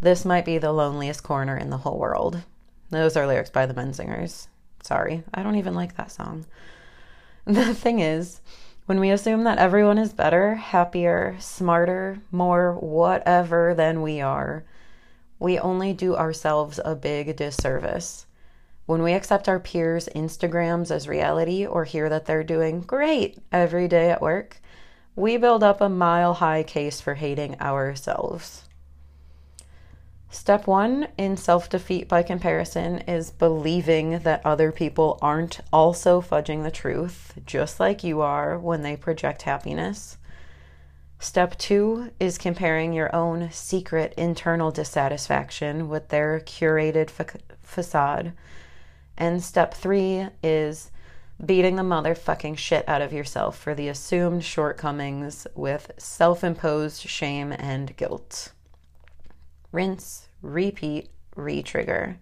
This 0.00 0.24
might 0.24 0.44
be 0.44 0.58
the 0.58 0.72
loneliest 0.72 1.22
corner 1.22 1.56
in 1.56 1.70
the 1.70 1.78
whole 1.78 1.98
world. 1.98 2.42
Those 2.90 3.16
are 3.16 3.26
lyrics 3.26 3.50
by 3.50 3.66
the 3.66 3.74
Menzingers. 3.74 4.46
Sorry, 4.82 5.24
I 5.34 5.42
don't 5.42 5.56
even 5.56 5.74
like 5.74 5.96
that 5.96 6.10
song. 6.10 6.46
The 7.44 7.74
thing 7.74 8.00
is, 8.00 8.42
when 8.84 9.00
we 9.00 9.10
assume 9.10 9.44
that 9.44 9.56
everyone 9.56 9.96
is 9.96 10.12
better, 10.12 10.54
happier, 10.54 11.36
smarter, 11.38 12.20
more 12.30 12.74
whatever 12.74 13.74
than 13.74 14.02
we 14.02 14.20
are, 14.20 14.64
we 15.38 15.58
only 15.58 15.92
do 15.92 16.16
ourselves 16.16 16.80
a 16.84 16.94
big 16.94 17.36
disservice. 17.36 18.26
When 18.86 19.02
we 19.02 19.12
accept 19.12 19.48
our 19.48 19.60
peers' 19.60 20.08
Instagrams 20.14 20.90
as 20.90 21.08
reality 21.08 21.66
or 21.66 21.84
hear 21.84 22.08
that 22.08 22.26
they're 22.26 22.42
doing 22.42 22.80
great 22.80 23.38
every 23.52 23.86
day 23.86 24.10
at 24.10 24.22
work, 24.22 24.60
we 25.14 25.36
build 25.36 25.62
up 25.62 25.80
a 25.80 25.88
mile 25.88 26.34
high 26.34 26.62
case 26.62 27.00
for 27.00 27.14
hating 27.14 27.60
ourselves. 27.60 28.64
Step 30.30 30.66
one 30.66 31.08
in 31.16 31.36
self 31.36 31.70
defeat 31.70 32.06
by 32.06 32.22
comparison 32.22 32.98
is 32.98 33.30
believing 33.30 34.18
that 34.20 34.44
other 34.44 34.70
people 34.70 35.18
aren't 35.22 35.60
also 35.72 36.20
fudging 36.20 36.64
the 36.64 36.70
truth, 36.70 37.38
just 37.46 37.80
like 37.80 38.04
you 38.04 38.20
are 38.20 38.58
when 38.58 38.82
they 38.82 38.94
project 38.96 39.42
happiness. 39.42 40.17
Step 41.20 41.58
two 41.58 42.10
is 42.20 42.38
comparing 42.38 42.92
your 42.92 43.14
own 43.14 43.50
secret 43.50 44.14
internal 44.16 44.70
dissatisfaction 44.70 45.88
with 45.88 46.08
their 46.08 46.40
curated 46.40 47.10
fa- 47.10 47.40
facade. 47.60 48.32
And 49.16 49.42
step 49.42 49.74
three 49.74 50.28
is 50.42 50.90
beating 51.44 51.76
the 51.76 51.82
motherfucking 51.82 52.56
shit 52.56 52.88
out 52.88 53.02
of 53.02 53.12
yourself 53.12 53.58
for 53.58 53.74
the 53.74 53.88
assumed 53.88 54.44
shortcomings 54.44 55.46
with 55.54 55.90
self 55.98 56.44
imposed 56.44 57.02
shame 57.02 57.52
and 57.52 57.96
guilt 57.96 58.52
rinse, 59.72 60.28
repeat, 60.42 61.10
retrigger. 61.36 62.16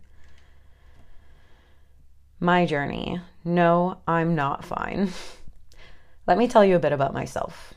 My 2.40 2.66
journey. 2.66 3.20
No, 3.44 3.98
I'm 4.06 4.34
not 4.34 4.64
fine. 4.64 5.10
Let 6.26 6.38
me 6.38 6.48
tell 6.48 6.64
you 6.64 6.76
a 6.76 6.80
bit 6.80 6.92
about 6.92 7.14
myself. 7.14 7.75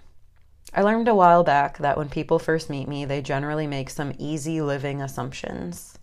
I 0.74 0.84
learned 0.84 1.08
a 1.08 1.16
while 1.16 1.44
back 1.44 1.80
that 1.80 1.98
when 1.98 2.10
people 2.10 2.38
first 2.38 2.70
meet 2.70 2.88
me, 2.88 3.04
they 3.04 3.22
generally 3.22 3.66
make 3.66 3.90
some 3.90 4.14
easy 4.20 4.62
living 4.62 5.02
assumptions. 5.02 5.98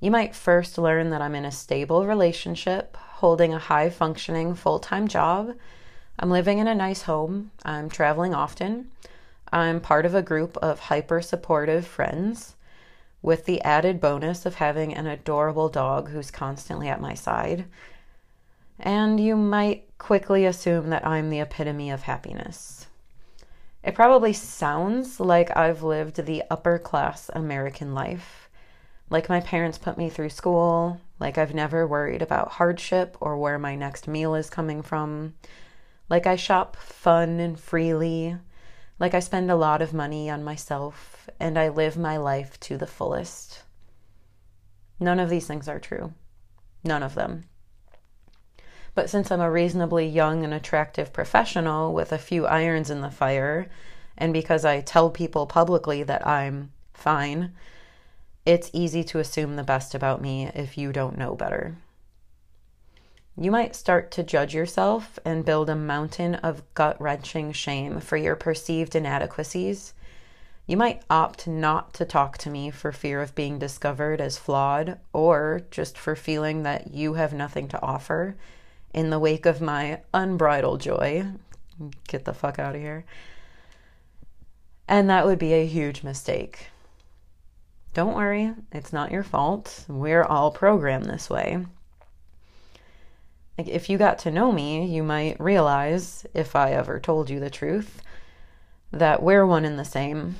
You 0.00 0.10
might 0.10 0.34
first 0.34 0.78
learn 0.78 1.10
that 1.10 1.22
I'm 1.22 1.34
in 1.34 1.44
a 1.44 1.52
stable 1.52 2.06
relationship, 2.06 2.96
holding 2.96 3.52
a 3.52 3.58
high 3.58 3.90
functioning 3.90 4.54
full 4.54 4.78
time 4.78 5.08
job. 5.08 5.54
I'm 6.18 6.30
living 6.30 6.58
in 6.58 6.66
a 6.66 6.74
nice 6.74 7.02
home. 7.02 7.50
I'm 7.64 7.88
traveling 7.88 8.34
often. 8.34 8.90
I'm 9.52 9.80
part 9.80 10.06
of 10.06 10.14
a 10.14 10.22
group 10.22 10.56
of 10.56 10.80
hyper 10.80 11.20
supportive 11.20 11.86
friends 11.86 12.56
with 13.20 13.44
the 13.44 13.60
added 13.62 14.00
bonus 14.00 14.46
of 14.46 14.56
having 14.56 14.94
an 14.94 15.06
adorable 15.06 15.68
dog 15.68 16.08
who's 16.08 16.30
constantly 16.30 16.88
at 16.88 17.00
my 17.00 17.14
side. 17.14 17.66
And 18.80 19.20
you 19.20 19.36
might 19.36 19.86
quickly 19.98 20.46
assume 20.46 20.90
that 20.90 21.06
I'm 21.06 21.30
the 21.30 21.40
epitome 21.40 21.90
of 21.90 22.02
happiness. 22.02 22.81
It 23.82 23.96
probably 23.96 24.32
sounds 24.32 25.18
like 25.18 25.56
I've 25.56 25.82
lived 25.82 26.24
the 26.24 26.44
upper 26.50 26.78
class 26.78 27.30
American 27.34 27.94
life, 27.94 28.48
like 29.10 29.28
my 29.28 29.40
parents 29.40 29.76
put 29.76 29.98
me 29.98 30.08
through 30.08 30.30
school, 30.30 31.00
like 31.18 31.36
I've 31.36 31.54
never 31.54 31.86
worried 31.86 32.22
about 32.22 32.52
hardship 32.52 33.16
or 33.20 33.36
where 33.36 33.58
my 33.58 33.74
next 33.74 34.06
meal 34.06 34.36
is 34.36 34.48
coming 34.48 34.82
from, 34.82 35.34
like 36.08 36.26
I 36.26 36.36
shop 36.36 36.76
fun 36.76 37.40
and 37.40 37.58
freely, 37.58 38.36
like 39.00 39.14
I 39.14 39.20
spend 39.20 39.50
a 39.50 39.56
lot 39.56 39.82
of 39.82 39.92
money 39.92 40.30
on 40.30 40.44
myself 40.44 41.28
and 41.40 41.58
I 41.58 41.68
live 41.68 41.96
my 41.96 42.16
life 42.16 42.60
to 42.60 42.78
the 42.78 42.86
fullest. 42.86 43.64
None 45.00 45.18
of 45.18 45.28
these 45.28 45.48
things 45.48 45.66
are 45.66 45.80
true. 45.80 46.12
None 46.84 47.02
of 47.02 47.16
them. 47.16 47.44
But 48.94 49.08
since 49.08 49.30
I'm 49.30 49.40
a 49.40 49.50
reasonably 49.50 50.06
young 50.06 50.44
and 50.44 50.52
attractive 50.52 51.12
professional 51.12 51.94
with 51.94 52.12
a 52.12 52.18
few 52.18 52.46
irons 52.46 52.90
in 52.90 53.00
the 53.00 53.10
fire, 53.10 53.70
and 54.18 54.32
because 54.32 54.64
I 54.64 54.80
tell 54.80 55.08
people 55.10 55.46
publicly 55.46 56.02
that 56.02 56.26
I'm 56.26 56.72
fine, 56.92 57.52
it's 58.44 58.70
easy 58.72 59.02
to 59.04 59.18
assume 59.18 59.56
the 59.56 59.62
best 59.62 59.94
about 59.94 60.20
me 60.20 60.50
if 60.54 60.76
you 60.76 60.92
don't 60.92 61.16
know 61.16 61.34
better. 61.34 61.76
You 63.36 63.50
might 63.50 63.74
start 63.74 64.10
to 64.12 64.22
judge 64.22 64.54
yourself 64.54 65.18
and 65.24 65.44
build 65.44 65.70
a 65.70 65.74
mountain 65.74 66.34
of 66.36 66.62
gut 66.74 67.00
wrenching 67.00 67.52
shame 67.52 67.98
for 68.00 68.18
your 68.18 68.36
perceived 68.36 68.94
inadequacies. 68.94 69.94
You 70.66 70.76
might 70.76 71.02
opt 71.08 71.48
not 71.48 71.94
to 71.94 72.04
talk 72.04 72.36
to 72.38 72.50
me 72.50 72.70
for 72.70 72.92
fear 72.92 73.22
of 73.22 73.34
being 73.34 73.58
discovered 73.58 74.20
as 74.20 74.36
flawed 74.36 74.98
or 75.14 75.62
just 75.70 75.96
for 75.96 76.14
feeling 76.14 76.62
that 76.64 76.92
you 76.92 77.14
have 77.14 77.32
nothing 77.32 77.68
to 77.68 77.82
offer 77.82 78.36
in 78.92 79.10
the 79.10 79.18
wake 79.18 79.46
of 79.46 79.60
my 79.60 80.00
unbridled 80.12 80.80
joy. 80.80 81.26
Get 82.08 82.24
the 82.24 82.34
fuck 82.34 82.58
out 82.58 82.74
of 82.74 82.80
here. 82.80 83.04
And 84.88 85.08
that 85.08 85.26
would 85.26 85.38
be 85.38 85.54
a 85.54 85.66
huge 85.66 86.02
mistake. 86.02 86.68
Don't 87.94 88.16
worry, 88.16 88.54
it's 88.72 88.92
not 88.92 89.10
your 89.10 89.22
fault. 89.22 89.84
We're 89.88 90.24
all 90.24 90.50
programmed 90.50 91.06
this 91.06 91.28
way. 91.28 91.64
If 93.58 93.90
you 93.90 93.98
got 93.98 94.18
to 94.20 94.30
know 94.30 94.50
me, 94.50 94.86
you 94.86 95.02
might 95.02 95.38
realize, 95.38 96.26
if 96.32 96.56
I 96.56 96.72
ever 96.72 96.98
told 96.98 97.28
you 97.28 97.38
the 97.38 97.50
truth, 97.50 98.02
that 98.90 99.22
we're 99.22 99.46
one 99.46 99.64
and 99.64 99.78
the 99.78 99.84
same. 99.84 100.36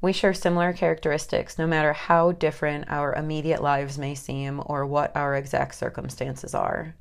We 0.00 0.12
share 0.12 0.34
similar 0.34 0.72
characteristics 0.72 1.58
no 1.58 1.66
matter 1.66 1.92
how 1.92 2.32
different 2.32 2.86
our 2.88 3.12
immediate 3.14 3.62
lives 3.62 3.98
may 3.98 4.14
seem 4.14 4.62
or 4.66 4.86
what 4.86 5.14
our 5.16 5.34
exact 5.34 5.74
circumstances 5.74 6.54
are. 6.54 6.94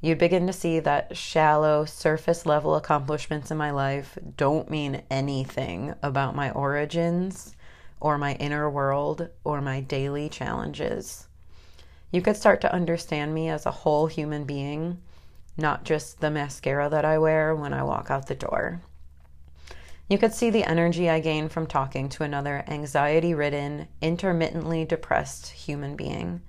You'd 0.00 0.18
begin 0.18 0.46
to 0.46 0.52
see 0.52 0.80
that 0.80 1.16
shallow, 1.16 1.84
surface 1.84 2.46
level 2.46 2.76
accomplishments 2.76 3.50
in 3.50 3.56
my 3.56 3.70
life 3.70 4.16
don't 4.36 4.70
mean 4.70 5.02
anything 5.10 5.94
about 6.02 6.36
my 6.36 6.50
origins 6.52 7.54
or 8.00 8.16
my 8.16 8.34
inner 8.34 8.70
world 8.70 9.28
or 9.42 9.60
my 9.60 9.80
daily 9.80 10.28
challenges 10.28 11.28
you 12.10 12.22
could 12.22 12.36
start 12.36 12.60
to 12.62 12.72
understand 12.72 13.34
me 13.34 13.48
as 13.48 13.66
a 13.66 13.70
whole 13.70 14.06
human 14.06 14.44
being, 14.44 14.98
not 15.56 15.84
just 15.84 16.20
the 16.20 16.30
mascara 16.30 16.88
that 16.88 17.04
I 17.04 17.18
wear 17.18 17.54
when 17.54 17.74
I 17.74 17.82
walk 17.82 18.10
out 18.10 18.26
the 18.26 18.34
door. 18.34 18.80
You 20.08 20.16
could 20.16 20.32
see 20.32 20.48
the 20.48 20.64
energy 20.64 21.10
I 21.10 21.20
gain 21.20 21.50
from 21.50 21.66
talking 21.66 22.08
to 22.10 22.22
another 22.22 22.64
anxiety 22.66 23.34
ridden, 23.34 23.88
intermittently 24.00 24.86
depressed 24.86 25.48
human 25.48 25.96
being. 25.96 26.40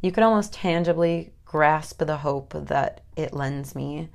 You 0.00 0.12
could 0.12 0.22
almost 0.22 0.52
tangibly 0.52 1.32
grasp 1.54 2.04
the 2.04 2.16
hope 2.16 2.52
that 2.52 3.00
it 3.14 3.32
lends 3.32 3.76
me 3.76 4.08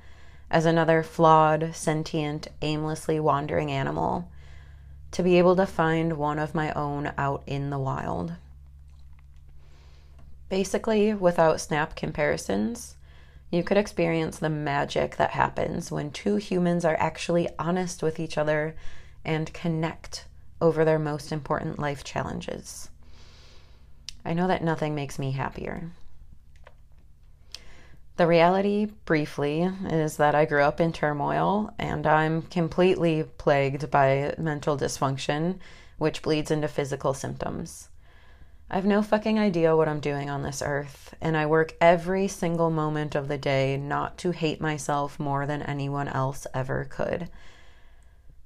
as 0.50 0.66
another 0.66 1.02
flawed, 1.02 1.74
sentient, 1.74 2.46
aimlessly 2.60 3.18
wandering 3.18 3.70
animal 3.70 4.30
to 5.10 5.22
be 5.22 5.38
able 5.38 5.56
to 5.56 5.64
find 5.64 6.18
one 6.18 6.38
of 6.38 6.54
my 6.54 6.70
own 6.74 7.10
out 7.16 7.42
in 7.46 7.70
the 7.70 7.78
wild. 7.78 8.34
Basically, 10.50 11.14
without 11.14 11.62
snap 11.62 11.96
comparisons, 11.96 12.96
you 13.50 13.62
could 13.62 13.78
experience 13.78 14.38
the 14.38 14.50
magic 14.50 15.16
that 15.16 15.30
happens 15.30 15.90
when 15.90 16.10
two 16.10 16.36
humans 16.36 16.84
are 16.84 16.96
actually 17.00 17.48
honest 17.58 18.02
with 18.02 18.20
each 18.20 18.36
other 18.36 18.76
and 19.24 19.50
connect 19.54 20.26
over 20.60 20.84
their 20.84 20.98
most 20.98 21.32
important 21.32 21.78
life 21.78 22.04
challenges. 22.04 22.90
I 24.26 24.34
know 24.34 24.46
that 24.46 24.62
nothing 24.62 24.94
makes 24.94 25.18
me 25.18 25.30
happier. 25.30 25.90
The 28.20 28.26
reality, 28.26 28.84
briefly, 29.06 29.62
is 29.86 30.18
that 30.18 30.34
I 30.34 30.44
grew 30.44 30.62
up 30.62 30.78
in 30.78 30.92
turmoil 30.92 31.72
and 31.78 32.06
I'm 32.06 32.42
completely 32.42 33.22
plagued 33.22 33.90
by 33.90 34.34
mental 34.36 34.76
dysfunction, 34.76 35.58
which 35.96 36.20
bleeds 36.20 36.50
into 36.50 36.68
physical 36.68 37.14
symptoms. 37.14 37.88
I 38.70 38.74
have 38.74 38.84
no 38.84 39.00
fucking 39.00 39.38
idea 39.38 39.74
what 39.74 39.88
I'm 39.88 40.00
doing 40.00 40.28
on 40.28 40.42
this 40.42 40.60
earth, 40.60 41.14
and 41.22 41.34
I 41.34 41.46
work 41.46 41.72
every 41.80 42.28
single 42.28 42.68
moment 42.68 43.14
of 43.14 43.26
the 43.26 43.38
day 43.38 43.78
not 43.78 44.18
to 44.18 44.32
hate 44.32 44.60
myself 44.60 45.18
more 45.18 45.46
than 45.46 45.62
anyone 45.62 46.08
else 46.08 46.46
ever 46.52 46.84
could. 46.90 47.30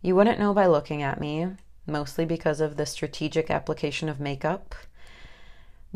You 0.03 0.15
wouldn't 0.15 0.39
know 0.39 0.55
by 0.55 0.67
looking 0.67 1.03
at 1.03 1.19
me, 1.19 1.49
mostly 1.85 2.25
because 2.25 2.61
of 2.61 2.77
the 2.77 2.87
strategic 2.87 3.51
application 3.51 4.09
of 4.09 4.21
makeup. 4.21 4.77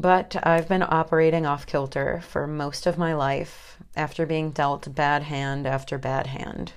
But 0.00 0.36
I've 0.46 0.68
been 0.68 0.84
operating 0.84 1.44
off 1.44 1.66
kilter 1.66 2.20
for 2.20 2.46
most 2.46 2.86
of 2.86 2.98
my 2.98 3.14
life 3.14 3.78
after 3.96 4.26
being 4.26 4.52
dealt 4.52 4.94
bad 4.94 5.24
hand 5.24 5.66
after 5.66 5.98
bad 5.98 6.28
hand. 6.28 6.74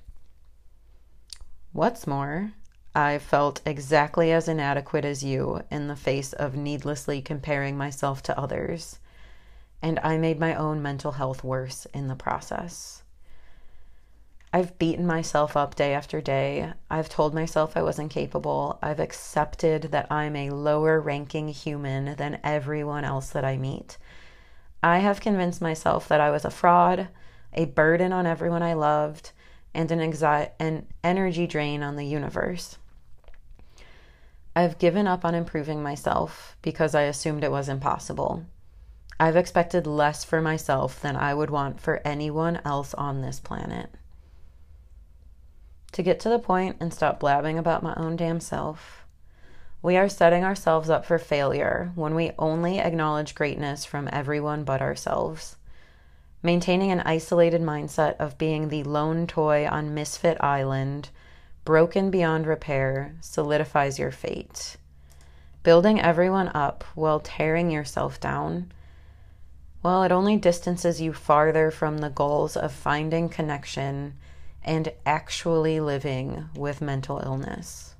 What's 1.71 2.07
more, 2.07 2.53
I 2.95 3.19
felt 3.19 3.61
exactly 3.63 4.31
as 4.31 4.47
inadequate 4.47 5.05
as 5.05 5.23
you 5.23 5.61
in 5.69 5.87
the 5.87 5.95
face 5.95 6.33
of 6.33 6.55
needlessly 6.55 7.21
comparing 7.21 7.77
myself 7.77 8.23
to 8.23 8.39
others, 8.39 8.97
and 9.83 9.99
I 9.99 10.17
made 10.17 10.39
my 10.39 10.55
own 10.55 10.81
mental 10.81 11.11
health 11.11 11.43
worse 11.43 11.85
in 11.93 12.07
the 12.07 12.15
process. 12.15 13.03
I've 14.53 14.77
beaten 14.77 15.07
myself 15.07 15.55
up 15.55 15.75
day 15.75 15.93
after 15.93 16.19
day. 16.19 16.73
I've 16.89 17.07
told 17.07 17.33
myself 17.33 17.77
I 17.77 17.83
wasn't 17.83 18.11
capable. 18.11 18.79
I've 18.81 18.99
accepted 18.99 19.83
that 19.83 20.11
I'm 20.11 20.35
a 20.35 20.49
lower 20.49 20.99
ranking 20.99 21.47
human 21.47 22.15
than 22.17 22.41
everyone 22.43 23.05
else 23.05 23.29
that 23.29 23.45
I 23.45 23.55
meet. 23.55 23.97
I 24.83 24.97
have 24.97 25.21
convinced 25.21 25.61
myself 25.61 26.09
that 26.09 26.19
I 26.19 26.31
was 26.31 26.43
a 26.43 26.49
fraud, 26.49 27.07
a 27.53 27.65
burden 27.65 28.11
on 28.11 28.25
everyone 28.25 28.61
I 28.61 28.73
loved, 28.73 29.31
and 29.73 29.89
an, 29.89 30.01
anxiety, 30.01 30.51
an 30.59 30.85
energy 31.01 31.47
drain 31.47 31.81
on 31.81 31.95
the 31.95 32.05
universe. 32.05 32.77
I've 34.53 34.79
given 34.79 35.07
up 35.07 35.23
on 35.23 35.33
improving 35.33 35.81
myself 35.81 36.57
because 36.61 36.93
I 36.93 37.03
assumed 37.03 37.45
it 37.45 37.51
was 37.51 37.69
impossible. 37.69 38.45
I've 39.17 39.37
expected 39.37 39.87
less 39.87 40.25
for 40.25 40.41
myself 40.41 40.99
than 40.99 41.15
I 41.15 41.33
would 41.33 41.49
want 41.49 41.79
for 41.79 42.01
anyone 42.03 42.59
else 42.65 42.93
on 42.95 43.21
this 43.21 43.39
planet. 43.39 43.91
To 45.93 46.03
get 46.03 46.19
to 46.21 46.29
the 46.29 46.39
point 46.39 46.77
and 46.79 46.93
stop 46.93 47.19
blabbing 47.19 47.57
about 47.57 47.83
my 47.83 47.93
own 47.95 48.15
damn 48.15 48.39
self, 48.39 49.05
we 49.81 49.97
are 49.97 50.07
setting 50.07 50.43
ourselves 50.43 50.89
up 50.89 51.05
for 51.05 51.17
failure 51.17 51.91
when 51.95 52.15
we 52.15 52.31
only 52.39 52.79
acknowledge 52.79 53.35
greatness 53.35 53.83
from 53.83 54.07
everyone 54.11 54.63
but 54.63 54.81
ourselves. 54.81 55.57
Maintaining 56.43 56.91
an 56.91 57.01
isolated 57.01 57.61
mindset 57.61 58.15
of 58.17 58.37
being 58.37 58.69
the 58.69 58.83
lone 58.83 59.27
toy 59.27 59.67
on 59.67 59.93
Misfit 59.93 60.37
Island 60.41 61.09
broken 61.65 62.09
beyond 62.09 62.47
repair, 62.47 63.15
solidifies 63.21 63.99
your 63.99 64.11
fate. 64.11 64.77
Building 65.63 65.99
everyone 65.99 66.49
up 66.55 66.83
while 66.95 67.19
tearing 67.19 67.69
yourself 67.69 68.19
down, 68.19 68.71
well, 69.83 70.03
it 70.03 70.11
only 70.11 70.37
distances 70.37 71.01
you 71.01 71.11
farther 71.11 71.69
from 71.69 71.97
the 71.97 72.09
goals 72.09 72.55
of 72.55 72.71
finding 72.71 73.29
connection 73.29 74.13
and 74.63 74.91
actually 75.05 75.79
living 75.79 76.49
with 76.55 76.81
mental 76.81 77.21
illness. 77.23 77.95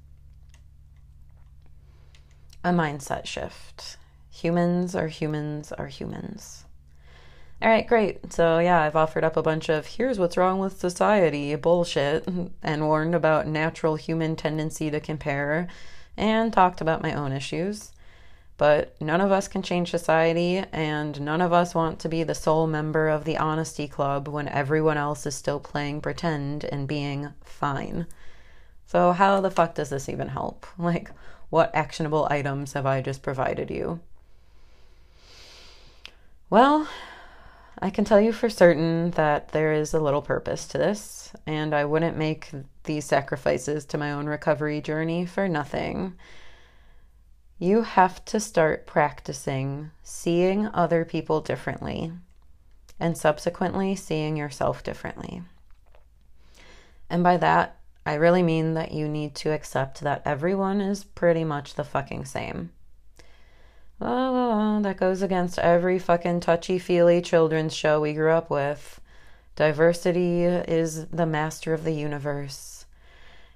A 2.64 2.70
mindset 2.70 3.26
shift. 3.26 3.98
Humans 4.30 4.96
are 4.96 5.08
humans 5.08 5.72
are 5.72 5.88
humans. 5.88 6.66
All 7.62 7.70
right, 7.70 7.86
great. 7.86 8.34
So, 8.34 8.58
yeah, 8.58 8.82
I've 8.82 8.96
offered 8.96 9.24
up 9.24 9.38
a 9.38 9.44
bunch 9.44 9.70
of 9.70 9.86
here's 9.86 10.18
what's 10.18 10.38
wrong 10.38 10.58
with 10.58 10.80
society 10.80 11.56
bullshit 11.56 12.28
and 12.64 12.88
warned 12.88 13.14
about 13.14 13.46
natural 13.46 13.96
human 13.96 14.36
tendency 14.36 14.90
to 14.90 15.00
compare 15.00 15.68
and 16.18 16.52
talked 16.52 16.82
about 16.82 17.04
my 17.04 17.14
own 17.14 17.32
issues. 17.32 17.92
But 18.62 18.94
none 19.02 19.22
of 19.22 19.32
us 19.32 19.48
can 19.48 19.64
change 19.64 19.90
society, 19.90 20.64
and 20.72 21.20
none 21.20 21.42
of 21.42 21.52
us 21.52 21.74
want 21.74 21.98
to 22.02 22.08
be 22.08 22.22
the 22.22 22.36
sole 22.36 22.68
member 22.68 23.08
of 23.08 23.26
the 23.26 23.40
Honesty 23.40 23.88
Club 23.88 24.28
when 24.28 24.48
everyone 24.48 24.98
else 24.98 25.26
is 25.26 25.34
still 25.34 25.60
playing 25.60 26.02
pretend 26.02 26.66
and 26.66 26.88
being 26.88 27.30
fine. 27.44 28.06
So, 28.86 29.14
how 29.14 29.42
the 29.42 29.50
fuck 29.50 29.74
does 29.74 29.90
this 29.90 30.08
even 30.08 30.28
help? 30.28 30.68
Like, 30.78 31.10
what 31.50 31.74
actionable 31.74 32.28
items 32.30 32.74
have 32.74 32.86
I 32.86 33.02
just 33.02 33.24
provided 33.24 33.72
you? 33.72 34.00
Well, 36.52 36.88
I 37.80 37.90
can 37.90 38.06
tell 38.06 38.22
you 38.22 38.32
for 38.32 38.48
certain 38.48 39.10
that 39.12 39.54
there 39.54 39.74
is 39.74 39.92
a 39.92 40.00
little 40.00 40.22
purpose 40.22 40.68
to 40.68 40.78
this, 40.78 41.34
and 41.48 41.74
I 41.74 41.86
wouldn't 41.86 42.16
make 42.16 42.52
these 42.84 43.06
sacrifices 43.06 43.86
to 43.86 43.98
my 43.98 44.12
own 44.12 44.28
recovery 44.28 44.82
journey 44.82 45.26
for 45.26 45.48
nothing. 45.48 46.14
You 47.62 47.84
have 47.84 48.26
to 48.26 48.40
start 48.40 48.88
practicing 48.88 49.92
seeing 50.02 50.66
other 50.70 51.06
people 51.06 51.42
differently 51.42 52.12
and 53.00 53.16
subsequently 53.16 53.96
seeing 53.96 54.36
yourself 54.36 54.82
differently. 54.82 55.44
And 57.08 57.22
by 57.22 57.38
that, 57.38 57.78
I 58.04 58.16
really 58.16 58.42
mean 58.42 58.74
that 58.74 58.94
you 58.94 59.08
need 59.08 59.36
to 59.36 59.52
accept 59.52 60.02
that 60.02 60.24
everyone 60.26 60.82
is 60.82 61.04
pretty 61.04 61.44
much 61.44 61.76
the 61.76 61.84
fucking 61.84 62.26
same. 62.26 62.72
Oh, 64.02 64.82
that 64.82 64.98
goes 64.98 65.22
against 65.22 65.60
every 65.60 66.00
fucking 66.00 66.40
touchy 66.40 66.80
feely 66.80 67.22
children's 67.22 67.76
show 67.76 68.02
we 68.02 68.14
grew 68.14 68.32
up 68.32 68.50
with. 68.50 69.00
Diversity 69.56 70.46
is 70.46 71.06
the 71.10 71.28
master 71.28 71.76
of 71.76 71.84
the 71.84 71.94
universe. 71.94 72.88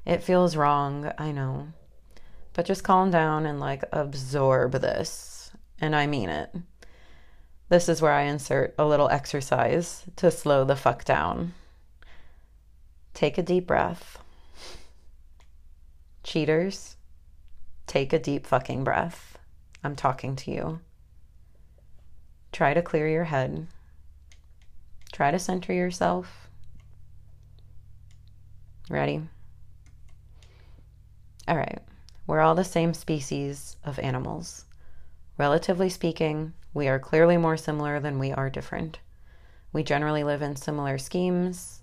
It 0.06 0.22
feels 0.22 0.56
wrong, 0.56 1.12
I 1.18 1.32
know. 1.32 1.70
But 2.56 2.65
just 2.65 2.86
calm 2.86 3.12
down 3.12 3.46
and 3.46 3.60
like 3.60 3.84
absorb 3.91 4.72
this. 4.72 5.52
And 5.80 5.94
I 5.94 6.08
mean 6.08 6.30
it. 6.30 6.56
This 7.68 7.89
is 7.89 8.02
where 8.02 8.13
I 8.13 8.22
insert 8.22 8.74
a 8.78 8.86
little 8.86 9.10
exercise 9.10 10.06
to 10.15 10.32
slow 10.32 10.63
the 10.63 10.78
fuck 10.78 11.04
down. 11.04 11.54
Take 13.13 13.38
a 13.38 13.44
deep 13.44 13.68
breath. 13.68 14.20
Cheaters, 16.24 16.96
take 17.88 18.13
a 18.13 18.20
deep 18.20 18.48
fucking 18.48 18.86
breath. 18.86 19.38
I'm 19.84 19.98
talking 19.98 20.38
to 20.38 20.52
you. 20.52 20.80
Try 22.54 22.74
to 22.74 22.82
clear 22.82 23.08
your 23.08 23.26
head. 23.26 23.68
Try 25.12 25.32
to 25.32 25.39
center 25.39 25.74
yourself. 25.74 26.48
Ready? 28.89 29.22
All 31.48 31.58
right. 31.58 31.82
We're 32.28 32.42
all 32.42 32.56
the 32.56 32.64
same 32.64 32.94
species 32.94 33.78
of 33.84 34.00
animals. 34.00 34.66
Relatively 35.38 35.90
speaking, 35.90 36.54
we 36.74 36.88
are 36.88 36.98
clearly 36.98 37.38
more 37.38 37.58
similar 37.58 38.00
than 38.00 38.18
we 38.18 38.32
are 38.32 38.50
different. 38.50 39.00
We 39.72 39.84
generally 39.84 40.24
live 40.24 40.42
in 40.42 40.56
similar 40.56 40.98
schemes. 40.98 41.82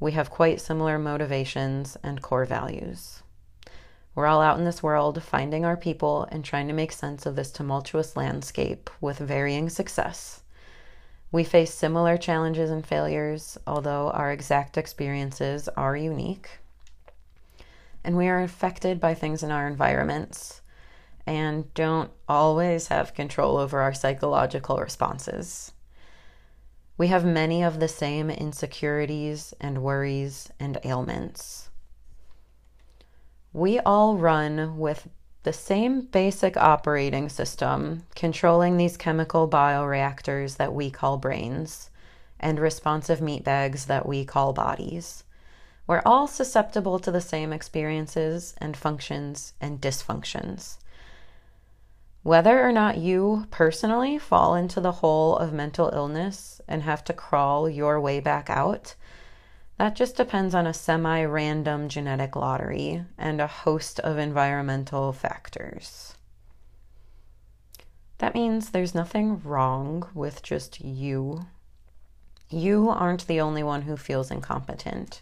We 0.00 0.12
have 0.12 0.30
quite 0.30 0.60
similar 0.60 0.98
motivations 0.98 1.96
and 2.02 2.20
core 2.20 2.44
values. 2.44 3.22
We're 4.14 4.26
all 4.26 4.40
out 4.40 4.58
in 4.58 4.64
this 4.64 4.82
world 4.82 5.22
finding 5.22 5.64
our 5.64 5.76
people 5.76 6.26
and 6.32 6.44
trying 6.44 6.66
to 6.68 6.74
make 6.74 6.90
sense 6.90 7.26
of 7.26 7.36
this 7.36 7.52
tumultuous 7.52 8.16
landscape 8.16 8.90
with 9.00 9.18
varying 9.18 9.68
success. 9.68 10.42
We 11.30 11.44
face 11.44 11.72
similar 11.72 12.16
challenges 12.16 12.70
and 12.70 12.84
failures, 12.84 13.58
although 13.66 14.10
our 14.10 14.32
exact 14.32 14.78
experiences 14.78 15.68
are 15.76 15.96
unique. 15.96 16.48
And 18.06 18.16
we 18.16 18.28
are 18.28 18.40
affected 18.40 18.98
by 18.98 19.12
things 19.12 19.42
in 19.42 19.50
our 19.50 19.68
environments 19.68 20.62
and 21.26 21.74
don't 21.74 22.10
always 22.26 22.86
have 22.88 23.12
control 23.12 23.58
over 23.58 23.82
our 23.82 23.92
psychological 23.92 24.78
responses. 24.78 25.72
We 26.96 27.08
have 27.08 27.26
many 27.26 27.62
of 27.62 27.80
the 27.80 27.88
same 27.88 28.30
insecurities 28.30 29.52
and 29.60 29.82
worries 29.82 30.48
and 30.58 30.78
ailments 30.82 31.66
we 33.56 33.80
all 33.80 34.18
run 34.18 34.76
with 34.76 35.08
the 35.44 35.52
same 35.52 36.02
basic 36.02 36.58
operating 36.58 37.26
system 37.30 38.02
controlling 38.14 38.76
these 38.76 38.98
chemical 38.98 39.48
bioreactors 39.48 40.58
that 40.58 40.74
we 40.74 40.90
call 40.90 41.16
brains 41.16 41.88
and 42.38 42.58
responsive 42.58 43.22
meat 43.22 43.42
bags 43.42 43.86
that 43.86 44.04
we 44.04 44.26
call 44.26 44.52
bodies. 44.52 45.24
We're 45.86 46.02
all 46.04 46.26
susceptible 46.26 46.98
to 46.98 47.10
the 47.10 47.20
same 47.20 47.52
experiences 47.52 48.54
and 48.58 48.76
functions 48.76 49.52
and 49.60 49.80
dysfunctions. 49.80 50.78
Whether 52.22 52.60
or 52.60 52.72
not 52.72 52.98
you 52.98 53.46
personally 53.50 54.18
fall 54.18 54.56
into 54.56 54.80
the 54.80 54.92
hole 54.92 55.36
of 55.36 55.52
mental 55.52 55.90
illness 55.92 56.60
and 56.66 56.82
have 56.82 57.04
to 57.04 57.12
crawl 57.12 57.68
your 57.68 58.00
way 58.00 58.18
back 58.18 58.50
out 58.50 58.96
that 59.78 59.94
just 59.94 60.16
depends 60.16 60.54
on 60.54 60.66
a 60.66 60.72
semi 60.72 61.22
random 61.24 61.88
genetic 61.88 62.34
lottery 62.34 63.04
and 63.18 63.40
a 63.40 63.46
host 63.46 64.00
of 64.00 64.16
environmental 64.16 65.12
factors. 65.12 66.14
That 68.18 68.34
means 68.34 68.70
there's 68.70 68.94
nothing 68.94 69.42
wrong 69.42 70.08
with 70.14 70.42
just 70.42 70.80
you. 70.80 71.46
You 72.48 72.88
aren't 72.88 73.26
the 73.26 73.40
only 73.40 73.62
one 73.62 73.82
who 73.82 73.98
feels 73.98 74.30
incompetent. 74.30 75.20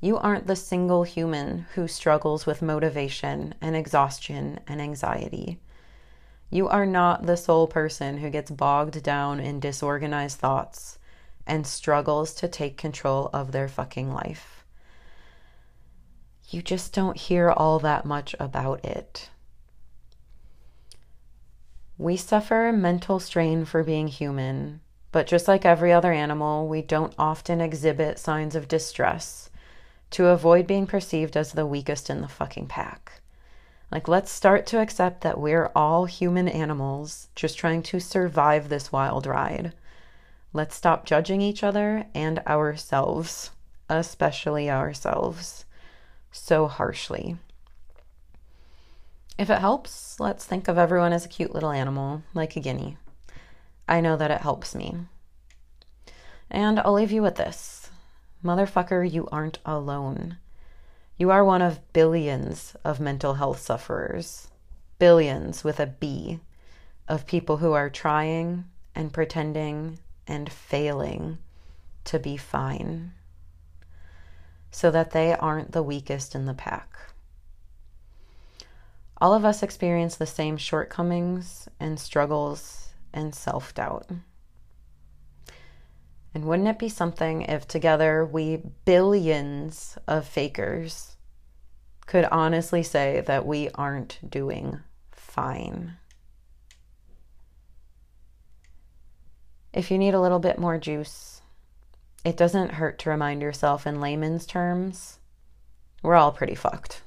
You 0.00 0.16
aren't 0.16 0.46
the 0.46 0.54
single 0.54 1.02
human 1.02 1.66
who 1.74 1.88
struggles 1.88 2.46
with 2.46 2.62
motivation 2.62 3.54
and 3.60 3.74
exhaustion 3.74 4.60
and 4.68 4.80
anxiety. 4.80 5.58
You 6.50 6.68
are 6.68 6.86
not 6.86 7.26
the 7.26 7.36
sole 7.36 7.66
person 7.66 8.18
who 8.18 8.30
gets 8.30 8.50
bogged 8.50 9.02
down 9.02 9.40
in 9.40 9.58
disorganized 9.58 10.38
thoughts 10.38 10.98
and 11.48 11.66
struggles 11.66 12.32
to 12.34 12.46
take 12.46 12.76
control 12.76 13.28
of 13.32 13.50
their 13.50 13.66
fucking 13.66 14.12
life. 14.12 14.64
You 16.48 16.62
just 16.62 16.94
don't 16.94 17.16
hear 17.16 17.50
all 17.50 17.80
that 17.80 18.04
much 18.04 18.36
about 18.38 18.84
it. 18.84 19.30
We 21.98 22.16
suffer 22.16 22.72
mental 22.72 23.18
strain 23.18 23.64
for 23.64 23.82
being 23.82 24.06
human, 24.06 24.80
but 25.10 25.26
just 25.26 25.48
like 25.48 25.66
every 25.66 25.92
other 25.92 26.12
animal, 26.12 26.68
we 26.68 26.82
don't 26.82 27.14
often 27.18 27.60
exhibit 27.60 28.20
signs 28.20 28.54
of 28.54 28.68
distress 28.68 29.47
to 30.10 30.26
avoid 30.26 30.66
being 30.66 30.86
perceived 30.86 31.36
as 31.36 31.52
the 31.52 31.66
weakest 31.66 32.08
in 32.08 32.20
the 32.20 32.28
fucking 32.28 32.66
pack. 32.66 33.20
Like, 33.90 34.08
let's 34.08 34.30
start 34.30 34.66
to 34.66 34.80
accept 34.80 35.22
that 35.22 35.40
we're 35.40 35.70
all 35.74 36.04
human 36.04 36.48
animals 36.48 37.28
just 37.34 37.56
trying 37.56 37.82
to 37.84 38.00
survive 38.00 38.68
this 38.68 38.92
wild 38.92 39.26
ride. 39.26 39.72
Let's 40.52 40.74
stop 40.74 41.06
judging 41.06 41.40
each 41.40 41.62
other 41.62 42.06
and 42.14 42.40
ourselves, 42.40 43.50
especially 43.88 44.70
ourselves, 44.70 45.64
so 46.30 46.66
harshly. 46.66 47.36
If 49.38 49.50
it 49.50 49.60
helps, 49.60 50.18
let's 50.18 50.44
think 50.44 50.68
of 50.68 50.76
everyone 50.76 51.12
as 51.12 51.24
a 51.24 51.28
cute 51.28 51.54
little 51.54 51.70
animal, 51.70 52.22
like 52.34 52.56
a 52.56 52.60
guinea. 52.60 52.96
I 53.88 54.00
know 54.00 54.16
that 54.16 54.30
it 54.30 54.40
helps 54.40 54.74
me. 54.74 54.96
And 56.50 56.80
I'll 56.80 56.94
leave 56.94 57.12
you 57.12 57.22
with 57.22 57.36
this 57.36 57.77
Motherfucker, 58.44 59.10
you 59.10 59.28
aren't 59.32 59.58
alone. 59.64 60.38
You 61.16 61.30
are 61.30 61.44
one 61.44 61.62
of 61.62 61.92
billions 61.92 62.76
of 62.84 63.00
mental 63.00 63.34
health 63.34 63.60
sufferers. 63.60 64.48
Billions 64.98 65.64
with 65.64 65.80
a 65.80 65.86
B 65.86 66.40
of 67.08 67.26
people 67.26 67.56
who 67.56 67.72
are 67.72 67.90
trying 67.90 68.64
and 68.94 69.12
pretending 69.12 69.98
and 70.26 70.50
failing 70.52 71.38
to 72.04 72.18
be 72.18 72.36
fine 72.36 73.12
so 74.70 74.90
that 74.90 75.10
they 75.10 75.34
aren't 75.34 75.72
the 75.72 75.82
weakest 75.82 76.34
in 76.34 76.44
the 76.44 76.54
pack. 76.54 76.96
All 79.20 79.34
of 79.34 79.44
us 79.44 79.62
experience 79.62 80.16
the 80.16 80.26
same 80.26 80.56
shortcomings 80.56 81.68
and 81.80 81.98
struggles 81.98 82.90
and 83.12 83.34
self 83.34 83.74
doubt. 83.74 84.08
And 86.38 86.46
wouldn't 86.46 86.68
it 86.68 86.78
be 86.78 86.88
something 86.88 87.42
if 87.42 87.66
together 87.66 88.24
we 88.24 88.62
billions 88.84 89.98
of 90.06 90.24
fakers 90.24 91.16
could 92.06 92.26
honestly 92.26 92.84
say 92.84 93.24
that 93.26 93.44
we 93.44 93.70
aren't 93.74 94.20
doing 94.30 94.78
fine? 95.10 95.96
If 99.72 99.90
you 99.90 99.98
need 99.98 100.14
a 100.14 100.20
little 100.20 100.38
bit 100.38 100.60
more 100.60 100.78
juice, 100.78 101.42
it 102.24 102.36
doesn't 102.36 102.74
hurt 102.74 103.00
to 103.00 103.10
remind 103.10 103.42
yourself 103.42 103.84
in 103.84 104.00
layman's 104.00 104.46
terms, 104.46 105.18
we're 106.04 106.14
all 106.14 106.30
pretty 106.30 106.54
fucked. 106.54 107.02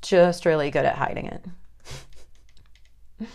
Just 0.00 0.46
really 0.46 0.70
good 0.70 0.84
at 0.84 0.94
hiding 0.94 1.26
it. 1.26 1.44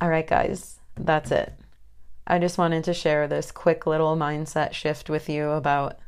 all 0.00 0.08
right, 0.08 0.28
guys, 0.28 0.78
that's 0.94 1.32
it. 1.32 1.52
I 2.26 2.38
just 2.40 2.58
wanted 2.58 2.82
to 2.84 2.94
share 2.94 3.28
this 3.28 3.52
quick 3.52 3.86
little 3.86 4.16
mindset 4.16 4.72
shift 4.72 5.08
with 5.08 5.28
you 5.28 5.50
about 5.50 5.98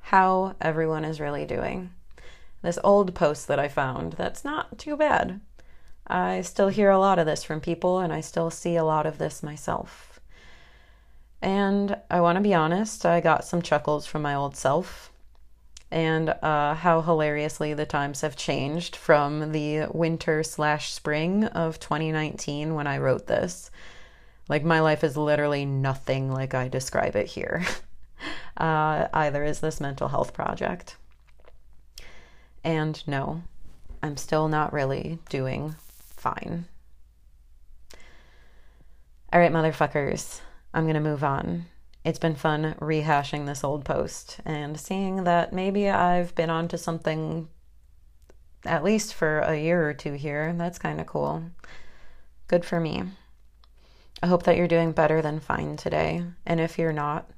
how 0.00 0.56
everyone 0.60 1.04
is 1.04 1.20
really 1.20 1.44
doing. 1.44 1.90
This 2.62 2.78
old 2.82 3.14
post 3.14 3.46
that 3.48 3.58
I 3.58 3.68
found 3.68 4.14
that's 4.14 4.44
not 4.44 4.78
too 4.78 4.96
bad. 4.96 5.40
I 6.06 6.40
still 6.40 6.68
hear 6.68 6.90
a 6.90 6.98
lot 6.98 7.18
of 7.18 7.26
this 7.26 7.44
from 7.44 7.60
people, 7.60 7.98
and 7.98 8.12
I 8.12 8.20
still 8.20 8.50
see 8.50 8.76
a 8.76 8.84
lot 8.84 9.04
of 9.04 9.18
this 9.18 9.42
myself. 9.42 10.18
And 11.42 11.98
I 12.10 12.22
want 12.22 12.36
to 12.36 12.42
be 12.42 12.54
honest, 12.54 13.04
I 13.04 13.20
got 13.20 13.44
some 13.44 13.60
chuckles 13.60 14.06
from 14.06 14.22
my 14.22 14.34
old 14.34 14.56
self 14.56 15.12
and 15.90 16.30
uh, 16.42 16.74
how 16.74 17.02
hilariously 17.02 17.74
the 17.74 17.86
times 17.86 18.22
have 18.22 18.34
changed 18.34 18.96
from 18.96 19.52
the 19.52 19.86
winter 19.92 20.42
slash 20.42 20.92
spring 20.92 21.44
of 21.44 21.78
2019 21.78 22.74
when 22.74 22.86
I 22.86 22.98
wrote 22.98 23.26
this 23.26 23.70
like, 24.48 24.64
my 24.64 24.80
life 24.80 25.02
is 25.04 25.16
literally 25.16 25.64
nothing 25.64 26.30
like 26.30 26.54
I 26.54 26.68
describe 26.68 27.16
it 27.16 27.26
here. 27.26 27.64
uh, 28.56 29.08
either 29.12 29.44
is 29.44 29.60
this 29.60 29.80
mental 29.80 30.08
health 30.08 30.32
project. 30.32 30.96
And 32.64 33.02
no, 33.06 33.42
I'm 34.02 34.16
still 34.16 34.48
not 34.48 34.72
really 34.72 35.18
doing 35.28 35.76
fine. 36.16 36.66
All 39.32 39.40
right, 39.40 39.52
motherfuckers, 39.52 40.40
I'm 40.72 40.84
going 40.84 40.94
to 40.94 41.00
move 41.00 41.24
on. 41.24 41.66
It's 42.04 42.18
been 42.18 42.36
fun 42.36 42.76
rehashing 42.80 43.46
this 43.46 43.64
old 43.64 43.84
post 43.84 44.38
and 44.44 44.78
seeing 44.78 45.24
that 45.24 45.52
maybe 45.52 45.90
I've 45.90 46.34
been 46.36 46.50
onto 46.50 46.76
something 46.76 47.48
at 48.64 48.84
least 48.84 49.14
for 49.14 49.40
a 49.40 49.56
year 49.56 49.88
or 49.88 49.94
two 49.94 50.12
here. 50.12 50.54
That's 50.56 50.78
kind 50.78 51.00
of 51.00 51.06
cool. 51.06 51.44
Good 52.48 52.64
for 52.64 52.80
me. 52.80 53.04
I 54.22 54.28
hope 54.28 54.44
that 54.44 54.56
you're 54.56 54.66
doing 54.66 54.92
better 54.92 55.20
than 55.20 55.40
fine 55.40 55.76
today. 55.76 56.24
And 56.46 56.58
if 56.58 56.78
you're 56.78 56.92
not, 56.92 57.30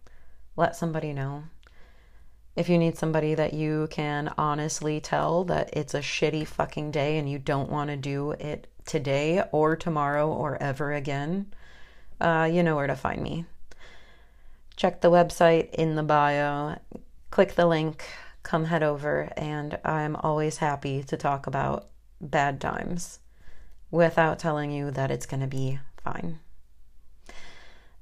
let 0.56 0.76
somebody 0.76 1.12
know. 1.12 1.44
If 2.54 2.68
you 2.68 2.78
need 2.78 2.96
somebody 2.96 3.34
that 3.34 3.52
you 3.52 3.88
can 3.90 4.32
honestly 4.38 5.00
tell 5.00 5.44
that 5.44 5.70
it's 5.72 5.94
a 5.94 6.00
shitty 6.00 6.46
fucking 6.46 6.90
day 6.92 7.18
and 7.18 7.28
you 7.28 7.38
don't 7.38 7.70
want 7.70 7.90
to 7.90 7.96
do 7.96 8.32
it 8.32 8.68
today 8.84 9.42
or 9.52 9.76
tomorrow 9.76 10.28
or 10.28 10.60
ever 10.62 10.92
again, 10.92 11.52
uh, 12.20 12.48
you 12.50 12.62
know 12.62 12.76
where 12.76 12.86
to 12.86 12.96
find 12.96 13.22
me. 13.22 13.44
Check 14.76 15.00
the 15.00 15.10
website 15.10 15.74
in 15.74 15.96
the 15.96 16.02
bio, 16.02 16.76
click 17.30 17.54
the 17.54 17.66
link, 17.66 18.04
come 18.42 18.64
head 18.64 18.82
over, 18.82 19.32
and 19.36 19.78
I'm 19.84 20.16
always 20.16 20.58
happy 20.58 21.02
to 21.04 21.16
talk 21.16 21.46
about 21.46 21.88
bad 22.20 22.60
times 22.60 23.18
without 23.90 24.38
telling 24.38 24.70
you 24.70 24.90
that 24.92 25.10
it's 25.10 25.26
going 25.26 25.40
to 25.40 25.46
be 25.46 25.78
fine. 26.02 26.38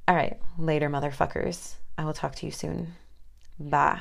All 0.09 0.15
right, 0.15 0.39
later, 0.57 0.89
motherfuckers. 0.89 1.75
I 1.99 2.05
will 2.05 2.13
talk 2.13 2.37
to 2.37 2.47
you 2.47 2.53
soon. 2.53 2.95
Bye. 3.59 3.99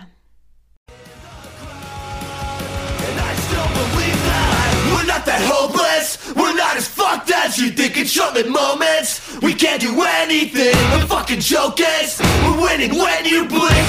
We're 4.92 5.06
not 5.08 5.26
that 5.26 5.42
hopeless, 5.44 6.34
we're 6.36 6.56
not 6.56 6.78
as 6.78 6.88
fucked 6.88 7.32
as 7.32 7.58
you 7.58 7.72
think. 7.72 7.98
In 7.98 8.06
short-lived 8.06 8.50
moments. 8.50 9.42
We 9.42 9.56
can't 9.56 9.82
do 9.82 10.04
anything, 10.04 10.76
the 10.92 11.06
fucking 11.08 11.40
joke 11.40 11.80
is 11.80 12.22
We're 12.44 12.62
winning 12.62 12.96
when 12.96 13.26
you 13.26 13.48
blink. 13.48 13.86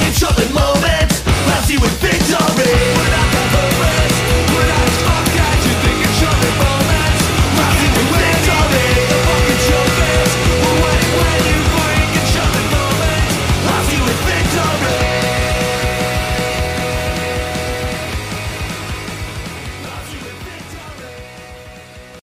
Moments. 0.54 1.26
Lousy 1.46 1.76
with 1.76 1.92
victory 2.00 3.25